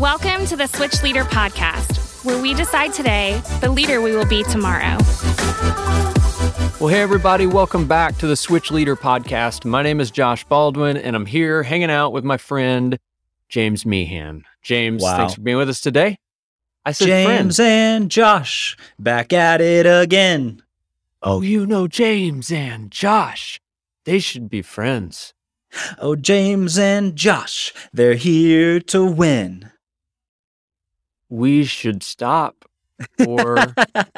Welcome 0.00 0.46
to 0.46 0.56
the 0.56 0.66
Switch 0.66 1.02
Leader 1.02 1.24
Podcast, 1.24 2.24
where 2.24 2.40
we 2.40 2.54
decide 2.54 2.94
today 2.94 3.42
the 3.60 3.70
leader 3.70 4.00
we 4.00 4.12
will 4.16 4.24
be 4.24 4.42
tomorrow. 4.44 4.96
Well, 6.80 6.88
hey, 6.88 7.02
everybody, 7.02 7.46
welcome 7.46 7.86
back 7.86 8.16
to 8.18 8.26
the 8.26 8.34
Switch 8.36 8.70
Leader 8.70 8.96
Podcast. 8.96 9.66
My 9.66 9.82
name 9.82 10.00
is 10.00 10.10
Josh 10.10 10.42
Baldwin, 10.44 10.96
and 10.96 11.14
I'm 11.14 11.26
here 11.26 11.62
hanging 11.64 11.90
out 11.90 12.14
with 12.14 12.24
my 12.24 12.38
friend, 12.38 12.98
James 13.50 13.84
Meehan. 13.84 14.44
James, 14.62 15.02
Wow. 15.02 15.18
thanks 15.18 15.34
for 15.34 15.42
being 15.42 15.58
with 15.58 15.68
us 15.68 15.82
today. 15.82 16.16
I 16.86 16.92
said 16.92 17.06
James 17.08 17.56
friend. 17.56 17.68
and 17.70 18.10
Josh 18.10 18.78
back 18.98 19.34
at 19.34 19.60
it 19.60 19.84
again. 19.84 20.62
Oh, 21.22 21.42
you 21.42 21.66
know 21.66 21.86
James 21.86 22.50
and 22.50 22.90
Josh. 22.90 23.60
They 24.06 24.18
should 24.18 24.48
be 24.48 24.62
friends. 24.62 25.34
Oh, 25.98 26.16
James 26.16 26.78
and 26.78 27.14
Josh, 27.16 27.74
they're 27.92 28.14
here 28.14 28.80
to 28.80 29.04
win. 29.04 29.69
We 31.30 31.64
should 31.64 32.02
stop. 32.02 32.64
Or, 33.26 33.56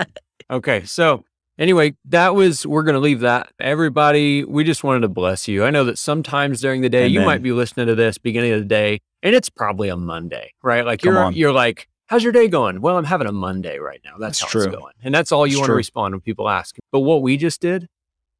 okay, 0.50 0.84
so 0.84 1.24
anyway, 1.58 1.94
that 2.06 2.34
was, 2.34 2.66
we're 2.66 2.82
going 2.82 2.94
to 2.94 3.00
leave 3.00 3.20
that. 3.20 3.52
Everybody, 3.60 4.44
we 4.44 4.64
just 4.64 4.82
wanted 4.82 5.00
to 5.00 5.08
bless 5.08 5.46
you. 5.46 5.64
I 5.64 5.70
know 5.70 5.84
that 5.84 5.98
sometimes 5.98 6.60
during 6.60 6.80
the 6.80 6.88
day, 6.88 7.06
you 7.06 7.20
might 7.20 7.42
be 7.42 7.52
listening 7.52 7.86
to 7.86 7.94
this 7.94 8.18
beginning 8.18 8.52
of 8.52 8.58
the 8.60 8.66
day, 8.66 9.00
and 9.22 9.34
it's 9.34 9.48
probably 9.48 9.88
a 9.88 9.96
Monday, 9.96 10.52
right? 10.62 10.84
Like 10.84 11.02
Come 11.02 11.14
you're, 11.14 11.22
on. 11.22 11.34
you're 11.34 11.52
like, 11.52 11.88
how's 12.06 12.24
your 12.24 12.32
day 12.32 12.48
going? 12.48 12.80
Well, 12.80 12.96
I'm 12.98 13.04
having 13.04 13.28
a 13.28 13.32
Monday 13.32 13.78
right 13.78 14.00
now. 14.04 14.16
That's, 14.18 14.40
That's 14.40 14.52
how 14.52 14.60
true. 14.60 14.70
it's 14.72 14.76
going. 14.80 14.94
And 15.04 15.14
that's 15.14 15.30
all 15.30 15.46
you 15.46 15.52
It's 15.52 15.60
want 15.60 15.68
to 15.68 15.74
respond 15.74 16.14
when 16.14 16.20
people 16.20 16.48
ask. 16.48 16.76
But 16.90 17.00
what 17.00 17.22
we 17.22 17.36
just 17.36 17.60
did, 17.60 17.88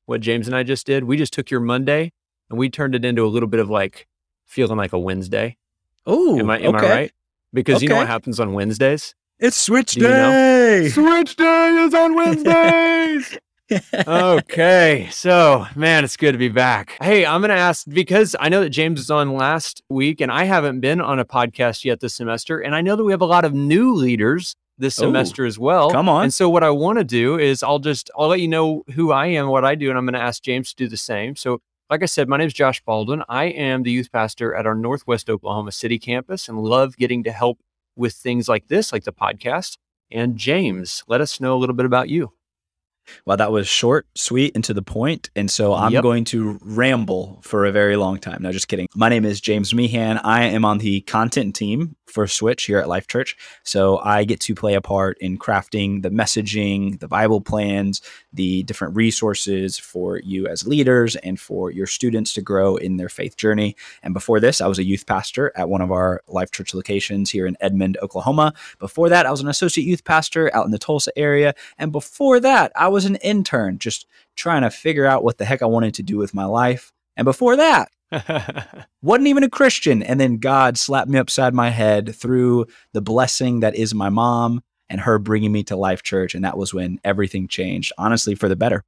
what 0.07 0.20
James 0.20 0.48
and 0.48 0.57
I 0.57 0.62
just 0.65 0.87
did, 0.87 1.05
we 1.05 1.17
just 1.17 1.33
took 1.33 1.51
your 1.51 1.61
Monday 1.61 2.12
and 2.51 2.59
we 2.59 2.69
turned 2.69 2.95
it 2.95 3.05
into 3.05 3.25
a 3.25 3.29
little 3.29 3.48
bit 3.48 3.61
of 3.61 3.70
like 3.70 4.09
feeling 4.45 4.77
like 4.77 4.93
a 4.93 4.98
Wednesday. 4.98 5.57
Oh, 6.05 6.37
Am 6.39 6.51
I, 6.51 6.59
am 6.59 6.75
okay. 6.75 6.87
I 6.87 6.91
right? 6.91 7.12
Because 7.52 7.83
you 7.83 7.88
know 7.88 7.97
what 7.97 8.06
happens 8.06 8.41
on 8.41 8.53
Wednesdays? 8.53 9.14
It's 9.39 9.56
Switch 9.56 9.95
Do 9.95 10.03
you 10.03 10.08
know? 10.08 10.31
Day. 10.31 10.89
Switch 10.92 11.36
Day 11.36 11.69
is 11.84 11.95
on 11.95 12.14
Wednesdays. 12.14 13.39
okay. 14.06 15.08
So, 15.11 15.67
man, 15.75 16.05
it's 16.05 16.17
good 16.17 16.33
to 16.33 16.39
be 16.39 16.48
back. 16.48 16.97
Hey, 17.03 17.27
I'm 17.27 17.41
going 17.41 17.50
to 17.50 17.56
ask 17.56 17.86
because 17.89 18.36
I 18.39 18.48
know 18.48 18.61
that 18.61 18.70
James 18.70 19.00
was 19.00 19.11
on 19.11 19.34
last 19.34 19.83
week 19.89 20.20
and 20.20 20.30
I 20.30 20.45
haven't 20.45 20.80
been 20.80 21.00
on 21.00 21.19
a 21.19 21.25
podcast 21.25 21.84
yet 21.84 22.00
this 22.00 22.14
semester. 22.14 22.61
And 22.61 22.75
I 22.75 22.80
know 22.83 22.97
that 22.97 23.05
we 23.05 23.12
have 23.12 23.20
a 23.20 23.27
lot 23.27 23.45
of 23.45 23.53
new 23.53 23.95
leaders 23.95 24.55
this 24.78 24.98
Ooh, 24.98 25.03
semester 25.03 25.45
as 25.45 25.58
well. 25.58 25.91
come 25.91 26.08
on. 26.08 26.25
And 26.25 26.34
so, 26.34 26.48
what 26.48 26.64
I 26.64 26.70
want 26.70 26.98
to 26.98 27.05
do 27.05 27.39
is 27.39 27.62
I'll 27.62 27.78
just, 27.78 28.11
I'll 28.17 28.28
let 28.28 28.41
you 28.41 28.48
know 28.48 28.83
who 28.95 29.12
I 29.12 29.27
am, 29.27 29.48
what 29.48 29.64
I 29.64 29.75
do, 29.75 29.89
and 29.89 29.98
I'm 29.98 30.05
going 30.05 30.14
to 30.14 30.20
ask 30.20 30.42
James 30.42 30.70
to 30.70 30.77
do 30.77 30.89
the 30.89 30.97
same. 30.97 31.36
So, 31.36 31.61
like 31.93 32.03
I 32.03 32.07
said, 32.07 32.27
my 32.27 32.39
name 32.39 32.47
is 32.47 32.55
Josh 32.55 32.83
Baldwin. 32.83 33.23
I 33.29 33.45
am 33.45 33.83
the 33.83 33.91
youth 33.91 34.11
pastor 34.11 34.55
at 34.55 34.67
our 34.67 34.75
Northwest 34.75 35.29
Oklahoma 35.29 35.73
City 35.73 35.98
campus 35.98 36.48
and 36.48 36.59
love 36.59 36.97
getting 36.97 37.23
to 37.25 37.31
help 37.31 37.59
with 37.97 38.15
things 38.15 38.48
like 38.48 38.69
this, 38.69 38.95
like 38.95 39.05
the 39.05 39.12
podcast. 39.12 39.77
And 40.11 40.39
James, 40.39 41.05
let 41.07 41.20
us 41.20 41.39
know 41.39 41.55
a 41.55 41.59
little 41.59 41.77
bit 41.77 41.85
about 41.85 42.09
you. 42.09 42.33
Well, 43.27 43.37
that 43.37 43.53
was 43.53 43.69
short, 43.69 44.07
sweet, 44.15 44.53
and 44.55 44.65
to 44.65 44.73
the 44.73 44.81
point. 44.81 45.29
And 45.37 45.51
so 45.51 45.75
I'm 45.75 45.93
Yep. 45.93 46.03
going 46.03 46.25
to 46.27 46.59
ramble 46.63 47.41
for 47.43 47.67
a 47.67 47.73
very 47.73 47.97
long 47.97 48.17
time. 48.17 48.41
No, 48.41 48.53
just 48.53 48.69
kidding. 48.69 48.87
My 48.95 49.11
name 49.11 49.27
is 49.27 49.39
James 49.39 49.75
Meehan. 49.75 50.17
I 50.17 50.45
am 50.45 50.65
on 50.65 50.79
the 50.79 51.03
content 51.03 51.55
team 51.55 51.97
for 52.12 52.27
Switch 52.27 52.64
here 52.64 52.78
at 52.78 52.88
Life 52.88 53.06
Church. 53.06 53.36
So 53.62 53.98
I 53.98 54.24
get 54.24 54.41
to 54.41 54.55
play 54.55 54.74
a 54.74 54.80
part 54.80 55.18
in 55.18 55.38
crafting 55.38 56.02
the 56.02 56.10
messaging, 56.10 57.00
the 57.00 57.08
Bible 57.08 57.41
plans, 57.41 58.02
the 58.32 58.62
different 58.64 58.94
resources 58.94 59.78
for 59.78 60.18
you 60.18 60.46
as 60.46 60.66
leaders 60.66 61.16
and 61.16 61.40
for 61.40 61.70
your 61.70 61.86
students 61.86 62.33
to 62.34 62.42
grow 62.42 62.77
in 62.77 62.96
their 62.96 63.08
faith 63.08 63.36
journey. 63.36 63.77
And 64.02 64.14
before 64.14 64.40
this, 64.40 64.60
I 64.60 64.66
was 64.66 64.78
a 64.78 64.84
youth 64.84 65.06
pastor 65.06 65.52
at 65.56 65.68
one 65.68 65.80
of 65.80 65.90
our 65.90 66.22
Life 66.28 66.50
Church 66.50 66.74
locations 66.74 67.30
here 67.30 67.46
in 67.46 67.56
Edmond, 67.60 67.98
Oklahoma. 68.02 68.55
Before 68.78 69.08
that, 69.08 69.27
I 69.27 69.30
was 69.30 69.40
an 69.40 69.48
associate 69.48 69.86
youth 69.86 70.05
pastor 70.05 70.55
out 70.55 70.66
in 70.66 70.70
the 70.70 70.78
Tulsa 70.78 71.16
area. 71.16 71.55
And 71.78 71.92
before 71.92 72.40
that, 72.40 72.72
I 72.77 72.89
was 72.89 73.05
an 73.05 73.17
intern 73.17 73.78
just 73.78 74.06
trying 74.36 74.62
to 74.62 74.70
figure 74.70 75.06
out 75.06 75.24
what 75.24 75.39
the 75.39 75.45
heck 75.45 75.62
I 75.62 75.67
wanted 75.67 75.95
to 75.95 76.02
do 76.02 76.17
with 76.18 76.34
my 76.34 76.45
life. 76.45 76.92
And 77.17 77.24
before 77.24 77.56
that, 77.56 77.90
wasn't 79.02 79.28
even 79.28 79.45
a 79.45 79.50
Christian. 79.50 80.02
And 80.02 80.20
then 80.20 80.39
God 80.39 80.78
slapped 80.78 81.08
me 81.08 81.18
upside 81.18 81.55
my 81.55 81.70
head 81.70 82.14
through 82.14 82.67
the 82.92 83.02
blessing 83.02 83.61
that 83.61 83.74
is 83.74 83.95
my 83.95 84.08
mom 84.08 84.62
and 84.89 85.00
her 85.00 85.18
bringing 85.18 85.52
me 85.52 85.62
to 85.64 85.77
Life 85.77 86.02
Church. 86.02 86.34
And 86.34 86.45
that 86.45 86.58
was 86.58 86.74
when 86.74 87.01
everything 87.05 87.48
changed, 87.48 87.92
honestly, 87.98 88.34
for 88.34 88.48
the 88.48 88.56
better. 88.56 88.84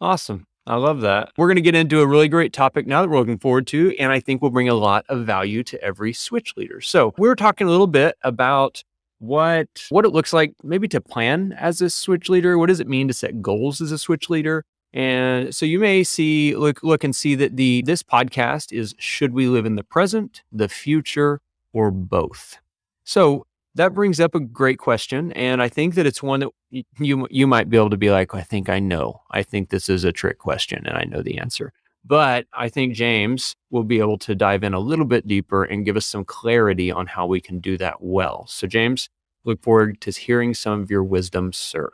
awesome. 0.00 0.46
I 0.66 0.76
love 0.76 1.00
that. 1.00 1.32
We're 1.38 1.46
going 1.46 1.56
to 1.56 1.62
get 1.62 1.74
into 1.74 2.02
a 2.02 2.06
really 2.06 2.28
great 2.28 2.52
topic 2.52 2.86
now 2.86 3.00
that 3.00 3.08
we're 3.08 3.18
looking 3.18 3.38
forward 3.38 3.66
to, 3.68 3.96
and 3.98 4.12
I 4.12 4.20
think 4.20 4.42
will 4.42 4.50
bring 4.50 4.68
a 4.68 4.74
lot 4.74 5.06
of 5.08 5.24
value 5.24 5.62
to 5.64 5.82
every 5.82 6.12
switch 6.12 6.58
leader. 6.58 6.82
So, 6.82 7.14
we 7.16 7.26
were 7.26 7.34
talking 7.36 7.66
a 7.66 7.70
little 7.70 7.86
bit 7.86 8.16
about 8.22 8.84
what 9.18 9.66
what 9.88 10.04
it 10.04 10.10
looks 10.10 10.34
like 10.34 10.52
maybe 10.62 10.86
to 10.88 11.00
plan 11.00 11.54
as 11.58 11.80
a 11.80 11.88
switch 11.88 12.28
leader. 12.28 12.58
What 12.58 12.66
does 12.66 12.80
it 12.80 12.86
mean 12.86 13.08
to 13.08 13.14
set 13.14 13.40
goals 13.40 13.80
as 13.80 13.92
a 13.92 13.98
switch 13.98 14.28
leader? 14.28 14.66
And 14.92 15.54
so 15.54 15.66
you 15.66 15.78
may 15.78 16.02
see 16.02 16.56
look 16.56 16.82
look 16.82 17.04
and 17.04 17.14
see 17.14 17.34
that 17.34 17.56
the 17.56 17.82
this 17.82 18.02
podcast 18.02 18.72
is 18.72 18.94
should 18.98 19.34
we 19.34 19.46
live 19.46 19.66
in 19.66 19.76
the 19.76 19.84
present, 19.84 20.42
the 20.50 20.68
future, 20.68 21.40
or 21.72 21.90
both? 21.90 22.58
So 23.04 23.46
that 23.74 23.94
brings 23.94 24.18
up 24.18 24.34
a 24.34 24.40
great 24.40 24.78
question, 24.78 25.32
and 25.32 25.62
I 25.62 25.68
think 25.68 25.94
that 25.94 26.06
it's 26.06 26.22
one 26.22 26.40
that 26.40 26.50
you 26.98 27.26
you 27.30 27.46
might 27.46 27.68
be 27.68 27.76
able 27.76 27.90
to 27.90 27.96
be 27.96 28.10
like, 28.10 28.34
I 28.34 28.42
think 28.42 28.68
I 28.68 28.78
know. 28.78 29.22
I 29.30 29.42
think 29.42 29.68
this 29.68 29.88
is 29.88 30.04
a 30.04 30.12
trick 30.12 30.38
question, 30.38 30.86
and 30.86 30.96
I 30.96 31.04
know 31.04 31.22
the 31.22 31.38
answer. 31.38 31.72
But 32.04 32.46
I 32.54 32.70
think 32.70 32.94
James 32.94 33.54
will 33.70 33.84
be 33.84 33.98
able 33.98 34.18
to 34.18 34.34
dive 34.34 34.62
in 34.64 34.72
a 34.72 34.78
little 34.78 35.04
bit 35.04 35.26
deeper 35.28 35.64
and 35.64 35.84
give 35.84 35.96
us 35.96 36.06
some 36.06 36.24
clarity 36.24 36.90
on 36.90 37.06
how 37.06 37.26
we 37.26 37.40
can 37.40 37.58
do 37.58 37.76
that 37.78 38.00
well. 38.00 38.46
So, 38.48 38.66
James, 38.66 39.10
look 39.44 39.62
forward 39.62 40.00
to 40.00 40.10
hearing 40.10 40.54
some 40.54 40.80
of 40.80 40.90
your 40.90 41.04
wisdom, 41.04 41.52
sir. 41.52 41.90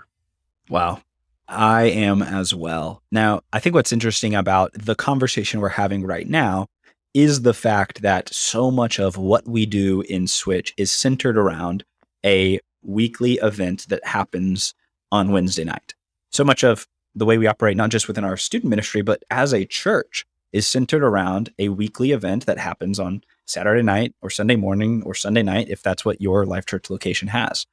Wow. 0.69 1.01
I 1.49 1.85
am 1.85 2.23
as 2.23 2.55
well. 2.55 3.03
Now, 3.11 3.43
I 3.53 3.61
think 3.61 3.75
what's 3.75 3.93
interesting 3.93 4.35
about 4.35 4.73
the 4.73 4.95
conversation 4.95 5.61
we're 5.61 5.69
having 5.71 6.05
right 6.05 6.29
now 6.29 6.67
is 7.13 7.43
the 7.43 7.55
fact 7.55 8.03
that 8.03 8.33
so 8.33 8.71
much 8.71 8.99
of 8.99 9.17
what 9.17 9.47
we 9.47 9.67
do 9.67 10.03
in 10.03 10.27
Switch 10.27 10.75
is 10.77 10.91
centered 10.91 11.37
around 11.37 11.85
a 12.25 12.59
weekly 12.83 13.35
event 13.35 13.87
that 13.89 14.05
happens 14.05 14.75
on 15.13 15.31
Wednesday 15.31 15.65
night. 15.65 15.95
So 16.31 16.45
much 16.45 16.65
of 16.65 16.89
the 17.15 17.25
way 17.25 17.39
we 17.39 17.47
operate, 17.47 17.77
not 17.77 17.91
just 17.91 18.09
within 18.09 18.25
our 18.25 18.37
student 18.37 18.71
ministry, 18.71 19.03
but 19.03 19.23
as 19.31 19.53
a 19.53 19.65
church, 19.65 20.27
is 20.53 20.67
centered 20.67 21.03
around 21.03 21.53
a 21.59 21.69
weekly 21.69 22.13
event 22.13 22.47
that 22.47 22.59
happens 22.59 22.99
on 22.99 23.23
Saturday 23.45 23.83
night 23.83 24.15
or 24.23 24.31
Sunday 24.31 24.57
morning 24.57 25.03
or 25.05 25.15
Sunday 25.15 25.43
night, 25.43 25.69
if 25.69 25.83
that's 25.83 26.05
what 26.05 26.21
your 26.21 26.47
Life 26.47 26.67
Church 26.67 26.91
location 26.91 27.29
has. 27.29 27.67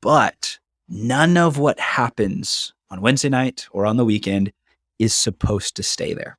But 0.00 0.58
none 0.88 1.36
of 1.36 1.58
what 1.58 1.78
happens 1.78 2.72
on 2.90 3.00
Wednesday 3.00 3.28
night 3.28 3.66
or 3.70 3.86
on 3.86 3.96
the 3.96 4.04
weekend 4.04 4.52
is 4.98 5.14
supposed 5.14 5.76
to 5.76 5.82
stay 5.82 6.14
there 6.14 6.38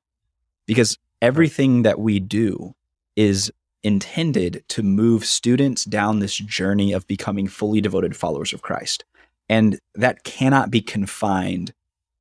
because 0.66 0.98
everything 1.22 1.84
that 1.84 2.00
we 2.00 2.20
do 2.20 2.74
is 3.16 3.52
intended 3.84 4.64
to 4.68 4.84
move 4.84 5.26
students 5.26 5.86
down 5.86 6.20
this 6.20 6.36
journey 6.36 6.94
of 6.94 7.08
becoming 7.08 7.48
fully 7.48 7.82
devoted 7.82 8.16
followers 8.16 8.54
of 8.54 8.62
Christ. 8.62 9.06
And 9.50 9.80
that 9.96 10.24
cannot 10.24 10.70
be 10.72 10.82
confined 10.82 11.74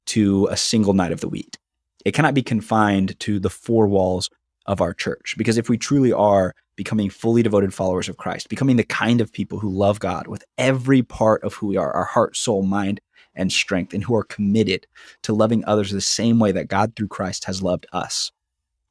to 0.07 0.47
a 0.51 0.57
single 0.57 0.93
night 0.93 1.13
of 1.13 1.21
the 1.21 1.29
week. 1.29 1.59
It 2.05 2.13
cannot 2.13 2.35
be 2.35 2.43
confined 2.43 3.19
to 3.21 3.41
the 3.41 3.51
four 3.51 3.89
walls 3.89 4.31
of 4.67 4.81
our 4.81 4.95
church. 4.95 5.35
Because 5.37 5.59
if 5.59 5.69
we 5.69 5.77
truly 5.77 6.13
are 6.13 6.55
becoming 6.77 7.11
fully 7.11 7.43
devoted 7.43 7.75
followers 7.75 8.09
of 8.09 8.17
Christ, 8.17 8.49
becoming 8.49 8.77
the 8.77 8.85
kind 8.85 9.21
of 9.21 9.33
people 9.33 9.59
who 9.59 9.71
love 9.71 9.99
God 9.99 10.29
with 10.29 10.45
every 10.59 11.03
part 11.03 11.43
of 11.43 11.55
who 11.55 11.67
we 11.69 11.77
are, 11.77 11.93
our 11.93 12.05
heart, 12.05 12.37
soul, 12.37 12.63
mind, 12.63 13.01
and 13.37 13.53
strength, 13.53 13.95
and 13.95 14.03
who 14.03 14.15
are 14.17 14.25
committed 14.25 14.87
to 15.23 15.33
loving 15.33 15.65
others 15.65 15.91
the 15.91 16.01
same 16.01 16.39
way 16.39 16.53
that 16.53 16.69
God 16.69 16.95
through 16.97 17.09
Christ 17.09 17.45
has 17.45 17.63
loved 17.63 17.87
us, 17.93 18.33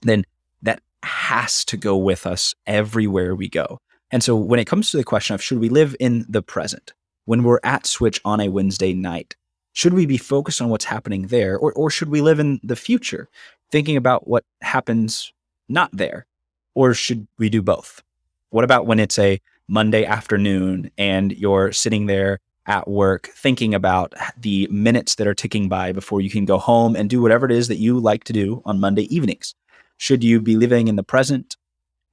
then 0.01 0.25
that 0.61 0.81
has 1.03 1.65
to 1.65 1.77
go 1.77 1.97
with 1.97 2.25
us 2.25 2.55
everywhere 2.65 3.35
we 3.35 3.49
go. 3.49 3.79
And 4.11 4.23
so 4.23 4.35
when 4.35 4.59
it 4.59 4.65
comes 4.65 4.91
to 4.91 4.97
the 4.97 5.03
question 5.03 5.33
of 5.33 5.41
should 5.41 5.59
we 5.59 5.69
live 5.69 5.95
in 5.99 6.25
the 6.29 6.41
present, 6.41 6.93
when 7.25 7.43
we're 7.43 7.59
at 7.63 7.85
Switch 7.85 8.21
on 8.23 8.39
a 8.39 8.49
Wednesday 8.49 8.93
night, 8.93 9.35
should 9.73 9.93
we 9.93 10.05
be 10.05 10.17
focused 10.17 10.61
on 10.61 10.69
what's 10.69 10.85
happening 10.85 11.27
there, 11.27 11.57
or, 11.57 11.73
or 11.73 11.89
should 11.89 12.09
we 12.09 12.21
live 12.21 12.39
in 12.39 12.59
the 12.63 12.75
future, 12.75 13.27
thinking 13.71 13.97
about 13.97 14.27
what 14.27 14.45
happens 14.61 15.33
not 15.67 15.89
there? 15.91 16.27
Or 16.75 16.93
should 16.93 17.27
we 17.37 17.49
do 17.49 17.61
both? 17.61 18.03
What 18.51 18.63
about 18.63 18.85
when 18.85 18.99
it's 18.99 19.19
a 19.19 19.41
Monday 19.67 20.05
afternoon 20.05 20.91
and 20.97 21.31
you're 21.31 21.71
sitting 21.71 22.05
there 22.05 22.39
at 22.67 22.87
work 22.87 23.27
thinking 23.35 23.73
about 23.73 24.13
the 24.37 24.67
minutes 24.71 25.15
that 25.15 25.27
are 25.27 25.33
ticking 25.33 25.69
by 25.69 25.91
before 25.91 26.21
you 26.21 26.29
can 26.29 26.45
go 26.45 26.57
home 26.57 26.95
and 26.95 27.09
do 27.09 27.21
whatever 27.21 27.45
it 27.45 27.51
is 27.51 27.67
that 27.67 27.77
you 27.77 27.99
like 27.99 28.23
to 28.25 28.33
do 28.33 28.61
on 28.65 28.79
Monday 28.79 29.13
evenings? 29.15 29.53
Should 29.97 30.23
you 30.23 30.41
be 30.41 30.55
living 30.55 30.87
in 30.87 30.95
the 30.95 31.03
present, 31.03 31.55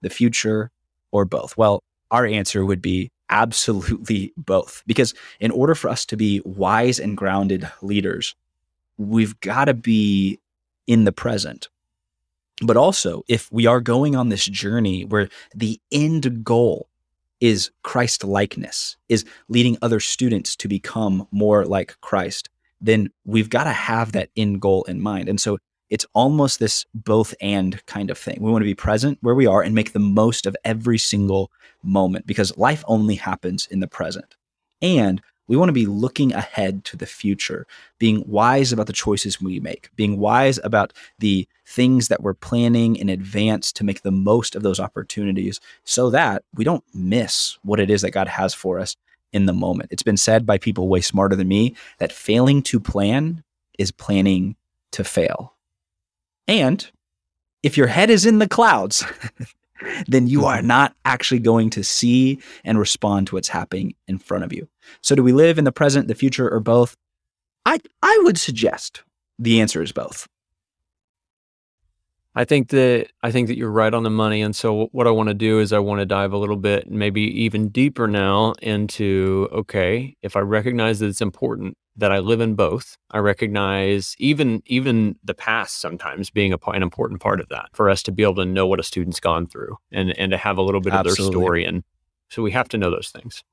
the 0.03 0.11
future, 0.11 0.71
or 1.11 1.25
both? 1.25 1.57
Well, 1.57 1.83
our 2.11 2.27
answer 2.27 2.65
would 2.65 2.83
be 2.83 3.11
absolutely 3.31 4.33
both. 4.37 4.83
Because 4.87 5.15
in 5.41 5.51
order 5.51 5.75
for 5.75 5.89
us 5.89 6.05
to 6.07 6.17
be 6.17 6.41
wise 6.45 7.01
and 7.01 7.17
grounded 7.17 7.69
leaders, 7.81 8.35
we've 8.99 9.39
got 9.41 9.65
to 9.65 9.75
be 9.75 10.39
in 10.87 11.05
the 11.05 11.13
present. 11.13 11.69
But 12.63 12.77
also, 12.77 13.25
if 13.29 13.51
we 13.51 13.67
are 13.67 13.81
going 13.81 14.15
on 14.15 14.29
this 14.29 14.45
journey 14.45 15.05
where 15.05 15.29
the 15.55 15.81
end 15.91 16.45
goal 16.45 16.89
is 17.43 17.73
Christ 17.83 18.23
likeness, 18.23 18.97
is 19.09 19.25
leading 19.49 19.77
other 19.83 19.99
students 19.99 20.55
to 20.57 20.69
become 20.69 21.27
more 21.33 21.67
like 21.67 22.01
Christ, 22.01 22.49
then 22.81 23.11
we've 23.25 23.51
got 23.51 23.65
to 23.65 23.73
have 23.73 24.13
that 24.13 24.31
end 24.37 24.61
goal 24.61 24.85
in 24.85 25.01
mind. 25.01 25.29
And 25.29 25.41
so 25.41 25.59
it's 25.91 26.07
almost 26.15 26.61
this 26.61 26.87
both 26.95 27.35
and 27.41 27.85
kind 27.87 28.11
of 28.11 28.17
thing. 28.17 28.39
We 28.41 28.53
want 28.53 28.63
to 28.63 28.67
be 28.67 28.77
present 28.77 29.19
where 29.23 29.35
we 29.35 29.49
are 29.49 29.61
and 29.61 29.75
make 29.75 29.93
the 29.93 29.99
most 29.99 30.47
of 30.47 30.57
every 30.65 30.99
single 30.99 31.51
moment 31.83 32.29
because 32.29 32.57
life 32.57 32.85
only 32.87 33.17
happens 33.17 33.67
in 33.67 33.81
the 33.81 33.89
present. 33.89 34.37
And 34.81 35.21
we 35.53 35.59
want 35.59 35.69
to 35.69 35.75
be 35.75 35.85
looking 35.85 36.33
ahead 36.33 36.83
to 36.87 36.97
the 36.97 37.05
future, 37.05 37.67
being 37.99 38.25
wise 38.27 38.73
about 38.73 38.87
the 38.87 38.93
choices 38.95 39.39
we 39.39 39.61
make, 39.61 39.91
being 39.97 40.19
wise 40.19 40.59
about 40.65 40.95
the 41.19 41.47
things 41.67 42.09
that 42.09 42.23
we're 42.23 42.33
planning 42.33 42.97
in 42.97 43.11
advance 43.11 43.71
to 43.71 43.85
make 43.85 44.01
the 44.01 44.11
most 44.11 44.57
of 44.57 44.63
those 44.63 44.81
opportunities 44.81 45.61
so 45.85 46.09
that 46.09 46.43
we 46.55 46.65
don't 46.65 46.83
miss 46.95 47.59
what 47.65 47.81
it 47.81 47.91
is 47.91 48.01
that 48.01 48.13
God 48.13 48.29
has 48.29 48.55
for 48.55 48.79
us 48.79 48.97
in 49.35 49.45
the 49.45 49.53
moment. 49.53 49.91
It's 49.93 50.03
been 50.03 50.17
said 50.17 50.47
by 50.47 50.57
people 50.57 50.89
way 50.89 51.03
smarter 51.03 51.37
than 51.37 51.49
me 51.49 51.77
that 51.99 52.13
failing 52.13 52.63
to 52.63 52.81
plan 52.81 53.45
is 53.79 53.91
planning 53.91 54.57
to 54.93 55.05
fail. 55.05 55.53
And 56.49 56.91
if 57.63 57.77
your 57.77 57.89
head 57.89 58.09
is 58.09 58.25
in 58.25 58.39
the 58.39 58.49
clouds, 58.49 59.05
then 60.07 60.27
you 60.27 60.45
are 60.45 60.59
mm-hmm. 60.59 60.67
not 60.67 60.95
actually 61.05 61.41
going 61.41 61.71
to 61.71 61.85
see 61.85 62.39
and 62.65 62.79
respond 62.79 63.27
to 63.29 63.37
what's 63.37 63.49
happening 63.49 63.95
in 64.09 64.19
front 64.19 64.45
of 64.45 64.53
you. 64.53 64.69
So, 65.01 65.15
do 65.15 65.23
we 65.23 65.33
live 65.33 65.59
in 65.59 65.65
the 65.65 65.73
present, 65.73 66.09
the 66.09 66.15
future, 66.15 66.49
or 66.49 66.61
both? 66.61 66.97
I, 67.65 67.79
I 68.03 68.21
would 68.25 68.39
suggest 68.39 69.03
the 69.39 69.61
answer 69.61 69.83
is 69.83 69.93
both. 69.93 70.29
I 72.35 72.45
think 72.45 72.69
that 72.69 73.09
I 73.23 73.31
think 73.31 73.49
that 73.49 73.59
you're 73.59 73.71
right 73.71 73.93
on 73.93 74.05
the 74.05 74.11
money. 74.11 74.41
And 74.41 74.57
so 74.57 74.89
what 74.93 75.07
I 75.07 75.11
want 75.11 75.29
to 75.29 75.35
do 75.35 75.59
is 75.59 75.73
I 75.73 75.81
want 75.81 76.01
to 76.01 76.07
dive 76.07 76.33
a 76.33 76.39
little 76.39 76.57
bit, 76.57 76.91
maybe 76.91 77.23
even 77.43 77.69
deeper 77.69 78.09
now 78.09 78.55
into 78.63 79.49
okay, 79.53 80.17
if 80.23 80.35
I 80.35 80.41
recognize 80.41 81.01
that 81.01 81.09
it's 81.09 81.21
important 81.21 81.77
that 81.97 82.13
I 82.13 82.19
live 82.21 82.41
in 82.41 82.55
both, 82.55 82.97
I 83.11 83.19
recognize 83.19 84.15
even 84.19 84.63
even 84.67 85.17
the 85.23 85.35
past 85.35 85.81
sometimes 85.81 86.31
being 86.31 86.53
a, 86.53 86.59
an 86.71 86.83
important 86.83 87.21
part 87.21 87.41
of 87.41 87.49
that 87.51 87.69
for 87.75 87.91
us 87.91 88.03
to 88.05 88.13
be 88.13 88.23
able 88.23 88.37
to 88.37 88.45
know 88.45 88.67
what 88.67 88.81
a 88.81 88.85
student's 88.85 89.21
gone 89.21 89.47
through 89.47 89.77
and 89.91 90.17
and 90.19 90.33
to 90.33 90.39
have 90.39 90.59
a 90.59 90.63
little 90.63 90.81
bit 90.81 90.93
Absolutely. 90.93 91.23
of 91.23 91.33
their 91.33 91.33
story. 91.33 91.65
And 91.65 91.85
so 92.29 92.43
we 92.43 92.51
have 92.53 92.69
to 92.71 92.79
know 92.79 92.91
those 92.91 93.11
things. 93.11 93.45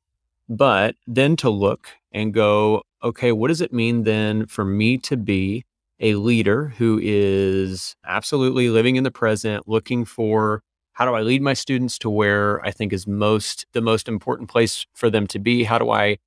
But 0.47 0.95
then 1.06 1.36
to 1.38 1.50
look 1.50 1.89
and 2.12 2.33
go, 2.33 2.81
okay, 3.03 3.31
what 3.31 3.50
does 3.50 3.62
it 3.62 3.74
mean 3.74 4.03
then 4.03 4.47
for 4.47 4.65
me 4.65 4.97
to 5.00 5.15
be 5.15 5.63
a 6.00 6.15
leader 6.15 6.69
who 6.77 7.00
is 7.03 7.95
absolutely 8.06 8.69
living 8.69 8.95
in 8.95 9.03
the 9.03 9.12
present, 9.12 9.68
looking 9.68 10.06
for 10.06 10.63
how 10.94 11.06
do 11.06 11.13
I 11.13 11.21
lead 11.21 11.41
my 11.41 11.53
students 11.53 11.97
to 12.00 12.09
where 12.09 12.65
I 12.65 12.71
think 12.71 12.91
is 12.91 13.07
most 13.07 13.65
the 13.74 13.81
most 13.81 14.07
important 14.07 14.50
place 14.50 14.86
for 14.94 15.09
them 15.09 15.27
to 15.27 15.39
be? 15.39 15.63
How 15.63 15.77
do 15.77 15.91
I 15.91 16.18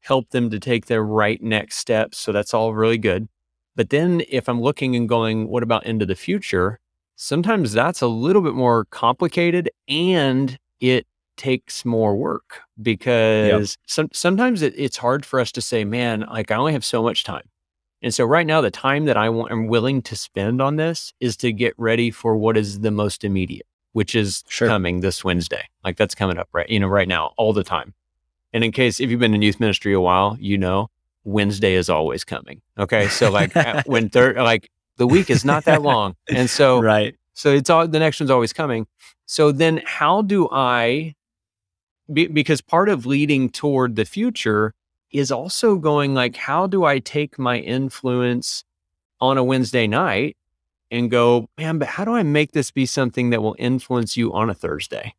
help 0.00 0.30
them 0.30 0.50
to 0.50 0.58
take 0.58 0.86
their 0.86 1.02
right 1.02 1.42
next 1.42 1.76
steps? 1.76 2.18
So 2.18 2.32
that's 2.32 2.54
all 2.54 2.74
really 2.74 2.98
good. 2.98 3.28
But 3.76 3.90
then 3.90 4.22
if 4.28 4.48
I'm 4.48 4.60
looking 4.60 4.96
and 4.96 5.08
going, 5.08 5.48
what 5.48 5.62
about 5.62 5.86
into 5.86 6.06
the 6.06 6.14
future? 6.14 6.80
Sometimes 7.16 7.72
that's 7.72 8.00
a 8.00 8.06
little 8.06 8.42
bit 8.42 8.54
more 8.54 8.86
complicated 8.86 9.70
and 9.88 10.58
it 10.80 11.06
takes 11.36 11.84
more 11.84 12.16
work 12.16 12.60
because 12.82 13.48
yep. 13.48 13.66
some, 13.86 14.08
sometimes 14.12 14.62
it, 14.62 14.74
it's 14.76 14.96
hard 14.96 15.24
for 15.24 15.40
us 15.40 15.52
to 15.52 15.62
say, 15.62 15.84
man, 15.84 16.26
like 16.30 16.50
I 16.50 16.56
only 16.56 16.72
have 16.72 16.84
so 16.84 17.02
much 17.02 17.24
time. 17.24 17.48
And 18.02 18.14
so 18.14 18.24
right 18.24 18.46
now, 18.46 18.60
the 18.60 18.70
time 18.70 19.04
that 19.06 19.16
I 19.16 19.28
want, 19.28 19.52
am 19.52 19.66
willing 19.66 20.00
to 20.02 20.16
spend 20.16 20.62
on 20.62 20.76
this 20.76 21.12
is 21.20 21.36
to 21.38 21.52
get 21.52 21.74
ready 21.76 22.10
for 22.10 22.36
what 22.36 22.56
is 22.56 22.80
the 22.80 22.90
most 22.90 23.24
immediate, 23.24 23.66
which 23.92 24.14
is 24.14 24.42
sure. 24.48 24.68
coming 24.68 25.00
this 25.00 25.22
Wednesday. 25.22 25.68
Like 25.84 25.96
that's 25.96 26.14
coming 26.14 26.38
up 26.38 26.48
right, 26.52 26.68
you 26.68 26.80
know, 26.80 26.88
right 26.88 27.08
now, 27.08 27.32
all 27.36 27.52
the 27.52 27.64
time. 27.64 27.94
And 28.52 28.64
in 28.64 28.72
case 28.72 29.00
if 29.00 29.10
you've 29.10 29.20
been 29.20 29.34
in 29.34 29.42
youth 29.42 29.60
ministry 29.60 29.92
a 29.92 30.00
while, 30.00 30.36
you 30.40 30.58
know 30.58 30.90
Wednesday 31.24 31.74
is 31.74 31.88
always 31.88 32.24
coming. 32.24 32.62
Okay, 32.78 33.08
so 33.08 33.30
like 33.30 33.54
when 33.86 34.08
third, 34.08 34.36
like 34.36 34.70
the 34.96 35.06
week 35.06 35.30
is 35.30 35.44
not 35.44 35.64
that 35.64 35.82
long, 35.82 36.16
and 36.28 36.48
so 36.48 36.80
right, 36.82 37.14
so 37.34 37.52
it's 37.52 37.70
all 37.70 37.86
the 37.86 37.98
next 37.98 38.20
one's 38.20 38.30
always 38.30 38.52
coming. 38.52 38.86
So 39.26 39.52
then, 39.52 39.82
how 39.84 40.22
do 40.22 40.48
I? 40.50 41.14
Be, 42.12 42.26
because 42.26 42.60
part 42.60 42.88
of 42.88 43.06
leading 43.06 43.50
toward 43.50 43.94
the 43.94 44.04
future 44.04 44.74
is 45.12 45.30
also 45.30 45.76
going 45.76 46.14
like, 46.14 46.34
how 46.36 46.66
do 46.66 46.84
I 46.84 46.98
take 46.98 47.38
my 47.38 47.58
influence 47.58 48.64
on 49.20 49.38
a 49.38 49.44
Wednesday 49.44 49.86
night 49.86 50.36
and 50.90 51.10
go, 51.10 51.48
man, 51.56 51.78
but 51.78 51.88
how 51.88 52.04
do 52.04 52.12
I 52.12 52.24
make 52.24 52.52
this 52.52 52.70
be 52.70 52.86
something 52.86 53.30
that 53.30 53.42
will 53.42 53.54
influence 53.58 54.16
you 54.16 54.32
on 54.32 54.50
a 54.50 54.54
Thursday? 54.54 55.14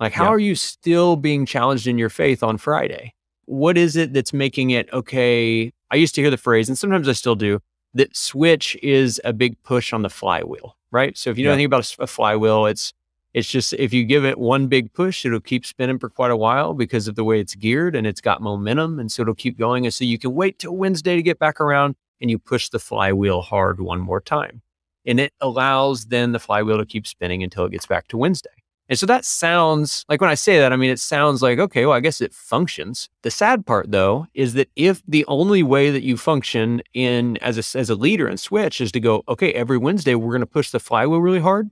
Like, 0.00 0.12
how 0.12 0.24
yeah. 0.24 0.30
are 0.30 0.38
you 0.38 0.54
still 0.54 1.16
being 1.16 1.44
challenged 1.44 1.86
in 1.86 1.98
your 1.98 2.10
faith 2.10 2.42
on 2.42 2.58
Friday? 2.58 3.14
What 3.46 3.76
is 3.76 3.96
it 3.96 4.12
that's 4.12 4.32
making 4.32 4.70
it 4.70 4.92
okay? 4.92 5.72
I 5.90 5.96
used 5.96 6.14
to 6.16 6.20
hear 6.20 6.30
the 6.30 6.36
phrase, 6.36 6.68
and 6.68 6.78
sometimes 6.78 7.08
I 7.08 7.12
still 7.12 7.34
do, 7.34 7.60
that 7.94 8.16
switch 8.16 8.76
is 8.82 9.20
a 9.24 9.32
big 9.32 9.60
push 9.62 9.92
on 9.92 10.02
the 10.02 10.10
flywheel, 10.10 10.76
right? 10.90 11.16
So 11.16 11.30
if 11.30 11.38
you 11.38 11.44
know 11.44 11.50
yeah. 11.50 11.54
anything 11.54 11.66
about 11.66 11.98
a, 11.98 12.02
a 12.02 12.06
flywheel, 12.06 12.66
it's 12.66 12.92
it's 13.34 13.48
just 13.48 13.72
if 13.74 13.92
you 13.92 14.04
give 14.04 14.24
it 14.24 14.38
one 14.38 14.68
big 14.68 14.92
push, 14.92 15.24
it'll 15.24 15.40
keep 15.40 15.66
spinning 15.66 15.98
for 15.98 16.08
quite 16.08 16.30
a 16.30 16.36
while 16.36 16.74
because 16.74 17.08
of 17.08 17.14
the 17.14 17.24
way 17.24 17.40
it's 17.40 17.54
geared 17.54 17.94
and 17.94 18.06
it's 18.06 18.20
got 18.20 18.40
momentum. 18.40 18.98
And 18.98 19.12
so 19.12 19.22
it'll 19.22 19.34
keep 19.34 19.58
going. 19.58 19.84
And 19.84 19.92
so 19.92 20.04
you 20.04 20.18
can 20.18 20.34
wait 20.34 20.58
till 20.58 20.74
Wednesday 20.74 21.14
to 21.14 21.22
get 21.22 21.38
back 21.38 21.60
around 21.60 21.94
and 22.20 22.30
you 22.30 22.38
push 22.38 22.68
the 22.68 22.78
flywheel 22.78 23.42
hard 23.42 23.80
one 23.80 24.00
more 24.00 24.20
time. 24.20 24.62
And 25.06 25.20
it 25.20 25.32
allows 25.40 26.06
then 26.06 26.32
the 26.32 26.38
flywheel 26.38 26.78
to 26.78 26.86
keep 26.86 27.06
spinning 27.06 27.42
until 27.42 27.64
it 27.64 27.72
gets 27.72 27.86
back 27.86 28.08
to 28.08 28.18
Wednesday. 28.18 28.50
And 28.88 28.98
so 28.98 29.04
that 29.06 29.24
sounds 29.24 30.04
like 30.08 30.20
when 30.20 30.30
I 30.30 30.34
say 30.34 30.58
that, 30.58 30.72
I 30.72 30.76
mean, 30.76 30.90
it 30.90 30.98
sounds 30.98 31.42
like, 31.42 31.58
okay, 31.58 31.84
well, 31.84 31.94
I 31.94 32.00
guess 32.00 32.20
it 32.20 32.32
functions. 32.32 33.10
The 33.22 33.30
sad 33.30 33.66
part 33.66 33.90
though 33.90 34.26
is 34.32 34.54
that 34.54 34.70
if 34.76 35.02
the 35.06 35.26
only 35.26 35.62
way 35.62 35.90
that 35.90 36.02
you 36.02 36.16
function 36.16 36.82
in 36.94 37.36
as 37.38 37.56
a, 37.56 37.78
as 37.78 37.90
a 37.90 37.94
leader 37.94 38.26
and 38.26 38.40
switch 38.40 38.80
is 38.80 38.90
to 38.92 39.00
go, 39.00 39.24
okay, 39.28 39.52
every 39.52 39.76
Wednesday, 39.76 40.14
we're 40.14 40.32
going 40.32 40.40
to 40.40 40.46
push 40.46 40.70
the 40.70 40.80
flywheel 40.80 41.20
really 41.20 41.40
hard 41.40 41.70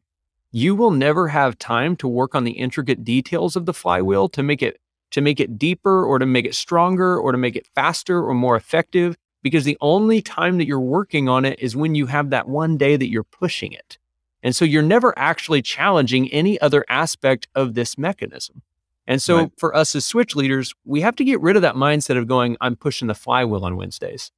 you 0.57 0.75
will 0.75 0.91
never 0.91 1.29
have 1.29 1.59
time 1.59 1.95
to 1.97 2.09
work 2.09 2.35
on 2.35 2.45
the 2.45 2.53
intricate 2.53 3.05
details 3.05 3.57
of 3.57 3.67
the 3.67 3.75
flywheel 3.75 4.27
to 4.27 4.43
make 4.43 4.63
it 4.63 4.81
to 5.11 5.21
make 5.21 5.39
it 5.39 5.59
deeper 5.59 6.03
or 6.03 6.19
to 6.19 6.25
make 6.25 6.47
it 6.47 6.55
stronger 6.55 7.19
or 7.19 7.31
to 7.31 7.37
make 7.37 7.57
it 7.57 7.67
faster 7.75 8.25
or 8.25 8.33
more 8.33 8.57
effective 8.57 9.17
because 9.43 9.65
the 9.65 9.77
only 9.83 10.23
time 10.23 10.57
that 10.57 10.67
you're 10.67 10.81
working 10.81 11.29
on 11.29 11.45
it 11.45 11.59
is 11.61 11.77
when 11.77 11.95
you 11.95 12.07
have 12.07 12.31
that 12.31 12.49
one 12.49 12.79
day 12.79 12.97
that 12.97 13.11
you're 13.11 13.23
pushing 13.23 13.73
it. 13.73 13.99
And 14.43 14.55
so 14.55 14.65
you're 14.65 14.83
never 14.83 15.13
actually 15.17 15.63
challenging 15.63 16.31
any 16.31 16.61
other 16.61 16.85
aspect 16.89 17.49
of 17.55 17.75
this 17.75 17.99
mechanism. 17.99 18.63
And 19.07 19.23
so 19.23 19.37
right. 19.37 19.53
for 19.57 19.75
us 19.75 19.95
as 19.95 20.05
switch 20.05 20.35
leaders, 20.35 20.75
we 20.85 21.01
have 21.01 21.17
to 21.17 21.25
get 21.25 21.41
rid 21.41 21.57
of 21.57 21.63
that 21.63 21.75
mindset 21.75 22.19
of 22.19 22.27
going, 22.27 22.57
I'm 22.61 22.77
pushing 22.77 23.09
the 23.09 23.15
flywheel 23.15 23.65
on 23.65 23.77
Wednesdays 23.77 24.33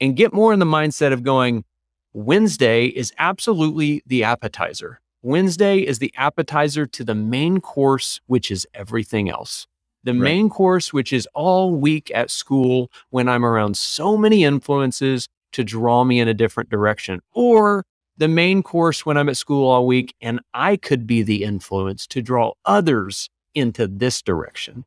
and 0.00 0.16
get 0.16 0.32
more 0.32 0.52
in 0.52 0.58
the 0.58 0.66
mindset 0.66 1.12
of 1.12 1.22
going, 1.22 1.64
Wednesday 2.12 2.86
is 2.86 3.12
absolutely 3.18 4.02
the 4.06 4.24
appetizer. 4.24 5.00
Wednesday 5.22 5.78
is 5.78 5.98
the 5.98 6.12
appetizer 6.16 6.86
to 6.86 7.04
the 7.04 7.14
main 7.14 7.60
course, 7.60 8.20
which 8.26 8.50
is 8.50 8.66
everything 8.72 9.28
else. 9.28 9.66
The 10.04 10.12
right. 10.12 10.20
main 10.20 10.48
course, 10.48 10.92
which 10.92 11.12
is 11.12 11.28
all 11.34 11.74
week 11.74 12.10
at 12.14 12.30
school 12.30 12.90
when 13.10 13.28
I'm 13.28 13.44
around 13.44 13.76
so 13.76 14.16
many 14.16 14.44
influences 14.44 15.28
to 15.52 15.64
draw 15.64 16.04
me 16.04 16.20
in 16.20 16.28
a 16.28 16.34
different 16.34 16.70
direction. 16.70 17.20
Or 17.32 17.84
the 18.18 18.28
main 18.28 18.62
course 18.62 19.06
when 19.06 19.16
I'm 19.16 19.28
at 19.28 19.36
school 19.36 19.68
all 19.68 19.86
week 19.86 20.14
and 20.20 20.40
I 20.52 20.76
could 20.76 21.06
be 21.06 21.22
the 21.22 21.44
influence 21.44 22.06
to 22.08 22.20
draw 22.20 22.52
others 22.64 23.30
into 23.54 23.86
this 23.86 24.20
direction. 24.20 24.84